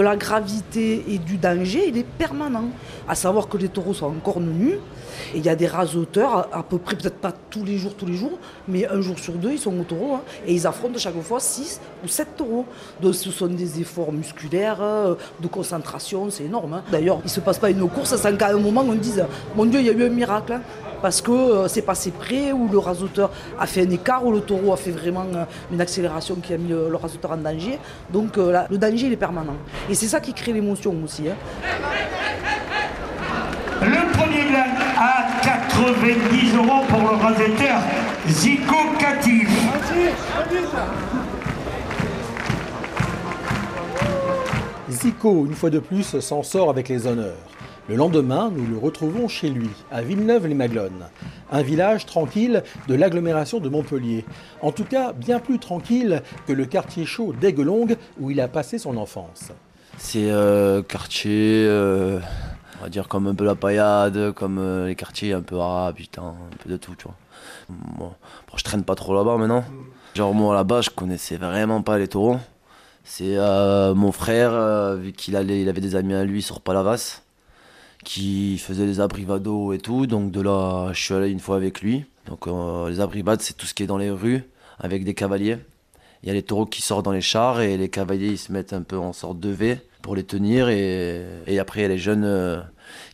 la 0.02 0.16
gravité 0.16 1.04
et 1.08 1.18
du 1.20 1.38
danger, 1.38 1.90
il 1.90 1.98
est 1.98 2.04
permanent. 2.04 2.66
À 3.08 3.16
savoir 3.16 3.48
que 3.48 3.58
les 3.58 3.70
taureaux 3.70 3.94
sont 3.94 4.08
encore 4.08 4.40
nus. 4.40 4.80
Et 5.34 5.38
il 5.40 5.46
y 5.46 5.50
a 5.50 5.56
des 5.56 5.68
raseteurs, 5.68 6.50
à, 6.52 6.60
à 6.60 6.64
peu 6.64 6.78
près, 6.78 6.96
peut-être 6.96 7.18
pas 7.18 7.34
tous 7.50 7.64
les 7.64 7.78
jours, 7.78 7.94
tous 7.96 8.06
les 8.06 8.14
jours, 8.14 8.38
mais 8.68 8.88
un 8.88 9.02
jour 9.02 9.18
sur 9.20 9.34
deux, 9.34 9.52
ils 9.52 9.60
sont 9.60 9.78
au 9.78 9.84
taureau. 9.84 10.16
hein. 10.16 10.22
et 10.46 10.54
ils 10.54 10.66
affrontent 10.68 10.98
chaque 10.98 11.20
fois 11.22 11.40
6 11.40 11.82
ou 12.04 12.08
7 12.08 12.36
taureaux. 12.38 12.66
Donc 13.02 13.16
ce 13.16 13.32
sont 13.32 13.48
des 13.48 13.82
efforts 13.82 14.12
musculaires, 14.12 14.82
euh, 14.82 15.16
de 15.42 15.48
concentration, 15.48 16.30
c'est 16.30 16.44
énorme. 16.46 16.74
hein. 16.74 16.84
D'ailleurs, 16.92 17.18
il 17.22 17.26
ne 17.26 17.30
se 17.30 17.40
passe 17.40 17.58
pas 17.58 17.70
une 17.70 17.88
course 17.90 18.16
sans 18.16 18.36
qu'à 18.38 18.50
un 18.50 18.58
moment 18.60 18.86
on 18.88 18.94
dise 18.94 19.24
Mon 19.56 19.66
Dieu, 19.66 19.80
il 19.80 19.88
y 19.88 19.90
a 19.90 19.94
eu 19.94 20.06
un 20.06 20.10
miracle. 20.10 20.54
hein 20.54 20.62
parce 21.02 21.22
que 21.22 21.32
euh, 21.32 21.68
c'est 21.68 21.82
passé 21.82 22.12
près, 22.12 22.52
ou 22.52 22.68
le 22.68 22.80
rasoteur 22.80 23.30
a 23.60 23.68
fait 23.68 23.86
un 23.86 23.90
écart, 23.90 24.26
ou 24.26 24.32
le 24.32 24.42
taureau 24.42 24.74
a 24.74 24.78
fait 24.78 24.92
vraiment 24.92 25.26
euh, 25.34 25.44
une 25.72 25.82
accélération 25.82 26.36
qui 26.36 26.54
a 26.54 26.58
mis 26.58 26.74
le, 26.78 26.90
le 26.90 26.96
rasoteur 26.96 27.32
en 27.32 27.38
danger. 27.38 27.80
Donc 28.12 28.38
euh, 28.38 28.52
là, 28.52 28.68
le 28.70 28.78
danger, 28.78 29.08
il 29.08 29.14
est 29.14 29.18
permanent. 29.28 29.56
Et 29.90 29.96
c'est 29.96 30.08
ça 30.08 30.20
qui 30.20 30.34
crée 30.34 30.54
l'émotion 30.54 30.96
aussi. 31.04 31.24
hein. 31.30 31.36
Le 33.82 34.12
premier 34.18 34.44
gland 34.50 34.74
à 34.98 35.28
90 35.44 36.56
euros 36.56 36.84
pour 36.90 37.00
le 37.00 37.16
rasetteur 37.24 37.80
Zico 38.28 38.76
Catif. 38.98 39.48
Zico, 44.90 45.46
une 45.46 45.54
fois 45.54 45.70
de 45.70 45.80
plus, 45.80 46.20
s'en 46.20 46.44
sort 46.44 46.70
avec 46.70 46.90
les 46.90 47.06
honneurs. 47.06 47.36
Le 47.90 47.96
lendemain, 47.96 48.52
nous 48.54 48.68
le 48.68 48.78
retrouvons 48.78 49.30
chez 49.30 49.50
lui, 49.50 49.70
à 49.92 50.02
Villeneuve-les-Maglones, 50.02 51.08
un 51.50 51.62
village 51.62 52.06
tranquille 52.06 52.62
de 52.90 52.96
l'agglomération 52.96 53.62
de 53.62 53.70
Montpellier. 53.70 54.26
En 54.62 54.74
tout 54.74 54.84
cas, 54.84 55.14
bien 55.14 55.40
plus 55.40 55.58
tranquille 55.58 56.22
que 56.48 56.52
le 56.52 56.66
quartier 56.66 57.06
chaud 57.06 57.34
d'Aiguelongue 57.40 57.96
où 58.20 58.30
il 58.30 58.42
a 58.42 58.50
passé 58.50 58.78
son 58.78 58.98
enfance. 58.98 59.54
C'est 59.98 60.30
euh, 60.30 60.84
quartier, 60.84 61.66
euh, 61.66 62.20
on 62.82 62.84
va 62.84 62.90
dire 62.90 63.08
comme 63.08 63.26
un 63.26 63.34
peu 63.34 63.46
la 63.46 63.56
paillade, 63.56 64.34
comme 64.34 64.58
euh, 64.58 64.88
les 64.88 64.96
quartiers 64.96 65.32
un 65.32 65.42
peu 65.42 65.58
arabes, 65.58 65.96
putain, 65.96 66.24
un 66.24 66.58
peu 66.62 66.70
de 66.70 66.76
tout, 66.76 66.94
tu 66.98 67.06
vois. 67.06 67.16
Bon, 67.70 68.12
je 68.54 68.64
traîne 68.66 68.84
pas 68.84 68.96
trop 68.96 69.16
là-bas 69.16 69.38
maintenant. 69.38 69.64
Genre 70.14 70.34
moi 70.34 70.54
là-bas, 70.56 70.82
je 70.82 70.90
connaissais 70.90 71.38
vraiment 71.38 71.82
pas 71.82 71.98
les 71.98 72.10
taureaux. 72.10 72.38
C'est 73.06 73.38
euh, 73.38 73.96
mon 73.96 74.12
frère, 74.12 74.98
vu 74.98 75.14
qu'il 75.14 75.36
il 75.36 75.70
avait 75.70 75.80
des 75.80 75.96
amis 75.96 76.16
à 76.16 76.26
lui 76.26 76.42
sur 76.42 76.60
Palavas, 76.60 77.22
qui 78.04 78.58
faisait 78.58 78.86
les 78.86 79.00
abrivados 79.00 79.74
et 79.74 79.80
tout. 79.80 80.08
Donc 80.08 80.32
de 80.32 80.42
là, 80.42 80.90
je 80.94 81.02
suis 81.04 81.14
allé 81.14 81.30
une 81.30 81.40
fois 81.40 81.56
avec 81.56 81.82
lui. 81.82 82.06
Donc 82.28 82.48
euh, 82.48 82.90
les 82.90 83.00
abrivades, 83.00 83.42
c'est 83.42 83.56
tout 83.56 83.66
ce 83.66 83.74
qui 83.74 83.84
est 83.84 83.88
dans 83.88 83.98
les 83.98 84.10
rues, 84.12 84.44
avec 84.80 85.04
des 85.04 85.14
cavaliers. 85.14 85.58
Il 86.24 86.28
y 86.28 86.32
a 86.32 86.34
les 86.34 86.44
taureaux 86.44 86.66
qui 86.66 86.82
sortent 86.82 87.06
dans 87.06 87.12
les 87.12 87.22
chars 87.22 87.62
et 87.62 87.78
les 87.78 87.90
cavaliers 87.90 88.30
ils 88.30 88.38
se 88.40 88.52
mettent 88.52 88.74
un 88.74 88.82
peu 88.82 88.98
en 88.98 89.14
sorte 89.14 89.40
de 89.40 89.50
V 89.50 89.78
pour 90.02 90.16
les 90.16 90.24
tenir 90.24 90.68
et, 90.70 91.24
et 91.46 91.60
après 91.60 91.82
il 91.82 91.84
y 91.84 91.86
a 91.86 91.90
les 91.90 91.98
jeunes 92.00 92.24
euh, 92.26 92.60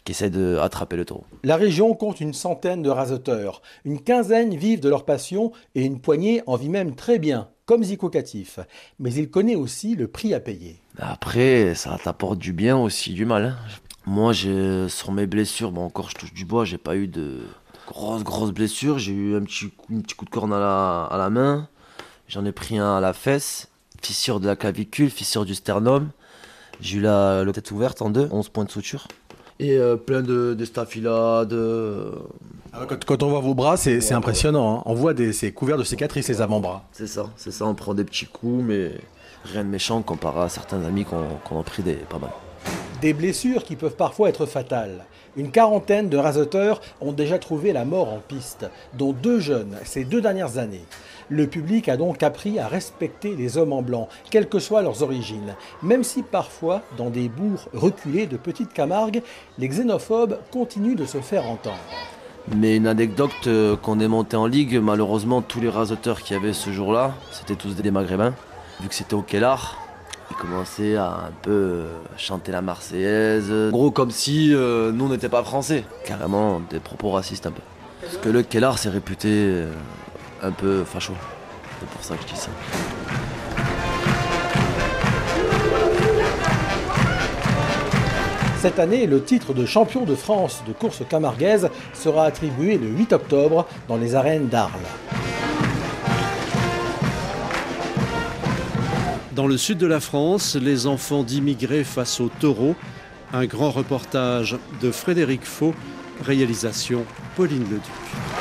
qui 0.06 0.14
essaient 0.14 0.30
d'attraper 0.30 0.96
le 0.96 1.04
taureau. 1.06 1.26
La 1.44 1.58
région 1.58 1.94
compte 1.96 2.22
une 2.22 2.34
centaine 2.34 2.82
de 2.82 2.90
raseteurs. 2.90 3.62
Une 3.84 4.00
quinzaine 4.02 4.56
vivent 4.56 4.80
de 4.80 4.90
leur 4.90 5.04
passion 5.04 5.52
et 5.76 5.84
une 5.84 6.00
poignée 6.00 6.42
en 6.48 6.56
vit 6.56 6.70
même 6.70 6.96
très 6.96 7.20
bien, 7.20 7.50
comme 7.66 7.84
Zico 7.84 8.10
Catif. 8.10 8.60
Mais 9.00 9.14
il 9.14 9.30
connaît 9.30 9.56
aussi 9.56 9.96
le 9.96 10.08
prix 10.08 10.34
à 10.34 10.40
payer. 10.40 10.80
Après, 10.98 11.76
ça 11.76 11.98
t'apporte 12.02 12.40
du 12.40 12.54
bien 12.54 12.78
aussi 12.78 13.14
du 13.14 13.26
mal. 13.26 13.46
hein. 13.46 13.58
Moi, 14.06 14.34
j'ai 14.34 14.90
sur 14.90 15.12
mes 15.12 15.26
blessures, 15.28 15.72
bon 15.72 15.86
encore 15.86 16.10
je 16.10 16.16
touche 16.16 16.34
du 16.34 16.44
bois, 16.46 16.66
j'ai 16.66 16.78
pas 16.78 16.96
eu 16.98 17.08
de 17.08 17.40
grosses 17.88 18.24
grosses 18.24 18.52
blessures. 18.52 19.00
J'ai 19.00 19.14
eu 19.14 19.36
un 19.36 19.44
petit, 19.44 19.70
coup- 19.70 19.94
un 19.96 20.02
petit 20.02 20.16
coup 20.16 20.26
de 20.26 20.30
corne 20.30 20.52
à 20.54 20.60
la, 20.60 21.04
à 21.06 21.18
la 21.18 21.30
main, 21.30 21.68
j'en 22.28 22.44
ai 22.46 22.52
pris 22.52 22.78
un 22.78 22.98
à 22.98 23.00
la 23.02 23.14
fesse, 23.14 23.70
fissure 24.02 24.40
de 24.42 24.48
la 24.48 24.56
clavicule, 24.58 25.10
fissure 25.10 25.46
du 25.46 25.56
sternum. 25.56 26.10
J'ai 26.82 26.98
eu 26.98 27.02
la, 27.02 27.46
la 27.46 27.52
tête 27.54 27.72
ouverte 27.72 28.02
en 28.02 28.10
deux, 28.10 28.28
11 28.32 28.50
points 28.50 28.66
de 28.66 28.72
suture. 28.72 29.08
Et 29.60 29.78
euh, 29.78 29.96
plein 29.96 30.22
de, 30.22 30.54
de 30.54 30.66
staphylades. 30.66 31.54
euh, 31.54 32.12
Alors, 32.74 32.88
Quand, 32.88 33.06
quand 33.06 33.24
on 33.24 33.30
voit 33.30 33.40
vos 33.40 33.54
bras, 33.54 33.78
c'est 33.78 34.12
impressionnant. 34.12 34.80
hein. 34.80 34.84
On 34.86 34.96
voit 34.96 35.14
des, 35.14 35.32
c'est 35.32 35.54
couvert 35.54 35.78
de 35.78 35.84
cicatrices, 35.84 36.28
les 36.28 36.42
avant-bras. 36.42 36.84
C'est 36.92 37.08
ça, 37.08 37.28
c'est 37.38 37.52
ça, 37.52 37.66
on 37.66 37.76
prend 37.76 37.94
des 37.94 38.04
petits 38.04 38.26
coups, 38.26 38.64
mais 38.66 38.92
rien 39.46 39.64
de 39.64 39.70
méchant 39.70 40.02
comparé 40.02 40.42
à 40.42 40.50
certains 40.50 40.84
amis 40.84 41.06
qui 41.06 41.14
ont, 41.14 41.40
qui 41.48 41.54
en 41.54 41.58
ont 41.60 41.64
pris 41.64 41.84
des 41.84 41.94
pas 41.94 42.18
mal. 42.20 42.32
Des 43.04 43.12
blessures 43.12 43.66
qui 43.66 43.76
peuvent 43.76 43.98
parfois 43.98 44.30
être 44.30 44.46
fatales. 44.46 45.04
Une 45.36 45.52
quarantaine 45.52 46.08
de 46.08 46.16
raseteurs 46.16 46.80
ont 47.02 47.12
déjà 47.12 47.38
trouvé 47.38 47.74
la 47.74 47.84
mort 47.84 48.08
en 48.08 48.22
piste, 48.26 48.66
dont 48.94 49.12
deux 49.12 49.42
jeunes 49.42 49.76
ces 49.84 50.06
deux 50.06 50.22
dernières 50.22 50.58
années. 50.58 50.86
Le 51.28 51.48
public 51.48 51.90
a 51.90 51.98
donc 51.98 52.24
appris 52.24 52.60
à 52.60 52.70
respecter 52.70 53.36
les 53.36 53.58
hommes 53.58 53.74
en 53.74 53.82
blanc, 53.82 54.08
quelles 54.30 54.48
que 54.48 54.60
soient 54.60 54.82
leurs 54.82 55.04
origines, 55.04 55.54
même 55.82 56.06
si 56.06 56.24
parfois, 56.24 56.82
dans 56.98 57.10
des 57.10 57.28
bourgs 57.28 57.68
reculés 57.74 58.26
de 58.26 58.38
petites 58.38 58.72
Camargues, 58.72 59.22
les 59.58 59.68
xénophobes 59.68 60.40
continuent 60.54 60.96
de 60.96 61.06
se 61.06 61.20
faire 61.20 61.46
entendre. 61.50 61.76
Mais 62.56 62.78
une 62.78 62.88
anecdote 62.88 63.32
euh, 63.48 63.76
qu'on 63.76 64.00
est 64.00 64.08
monté 64.08 64.38
en 64.38 64.48
ligue, 64.48 64.80
malheureusement 64.82 65.42
tous 65.42 65.60
les 65.60 65.68
raseteurs 65.68 66.22
qu'il 66.22 66.42
y 66.42 66.54
ce 66.54 66.72
jour-là, 66.72 67.16
c'était 67.34 67.56
tous 67.56 67.76
des 67.76 67.92
maghrébins. 67.92 68.34
Vu 68.80 68.88
que 68.88 68.96
c'était 68.96 69.14
au 69.14 69.22
Kellar, 69.24 69.83
ils 70.32 70.38
commençaient 70.38 70.96
à 70.96 71.08
un 71.28 71.32
peu 71.42 71.52
euh, 71.52 71.88
chanter 72.18 72.52
la 72.52 72.62
Marseillaise. 72.62 73.52
Gros 73.72 73.92
comme 73.92 74.12
si 74.12 74.54
euh, 74.54 74.92
nous 74.92 75.06
on 75.06 75.10
n'était 75.10 75.30
pas 75.30 75.44
français. 75.44 75.84
Carrément 76.06 76.62
des 76.70 76.80
propos 76.80 77.12
racistes 77.12 77.46
un 77.46 77.52
peu. 77.52 77.62
Parce 78.02 78.18
que 78.18 78.30
le 78.30 78.44
Kellar 78.44 78.78
c'est 78.78 78.90
réputé 78.90 79.30
euh, 79.30 79.72
un 80.42 80.52
peu 80.52 80.84
facho. 80.84 81.14
C'est 81.80 81.90
pour 81.90 82.04
ça 82.04 82.16
que 82.16 82.24
je 82.24 82.34
dis 82.34 82.40
ça. 82.40 82.50
Cette 88.64 88.80
année, 88.80 89.08
le 89.08 89.22
titre 89.22 89.54
de 89.54 89.66
champion 89.66 90.06
de 90.06 90.16
France 90.16 90.64
de 90.66 90.72
course 90.72 91.02
camarguaise 91.10 91.70
sera 91.94 92.24
attribué 92.24 92.78
le 92.78 92.88
8 92.88 93.12
octobre 93.12 93.68
dans 93.90 93.98
les 93.98 94.16
arènes 94.16 94.48
d'Arles. 94.48 94.80
Dans 99.36 99.48
le 99.48 99.58
sud 99.58 99.80
de 99.80 99.88
la 99.88 100.00
France, 100.00 100.56
les 100.56 100.86
enfants 100.86 101.24
d'immigrés 101.24 101.84
face 101.84 102.20
aux 102.20 102.30
taureaux. 102.30 102.76
Un 103.34 103.48
grand 103.48 103.72
reportage 103.72 104.58
de 104.80 104.92
Frédéric 104.92 105.44
Faux, 105.44 105.74
réalisation 106.24 107.04
Pauline 107.36 107.64
Leduc. 107.64 108.33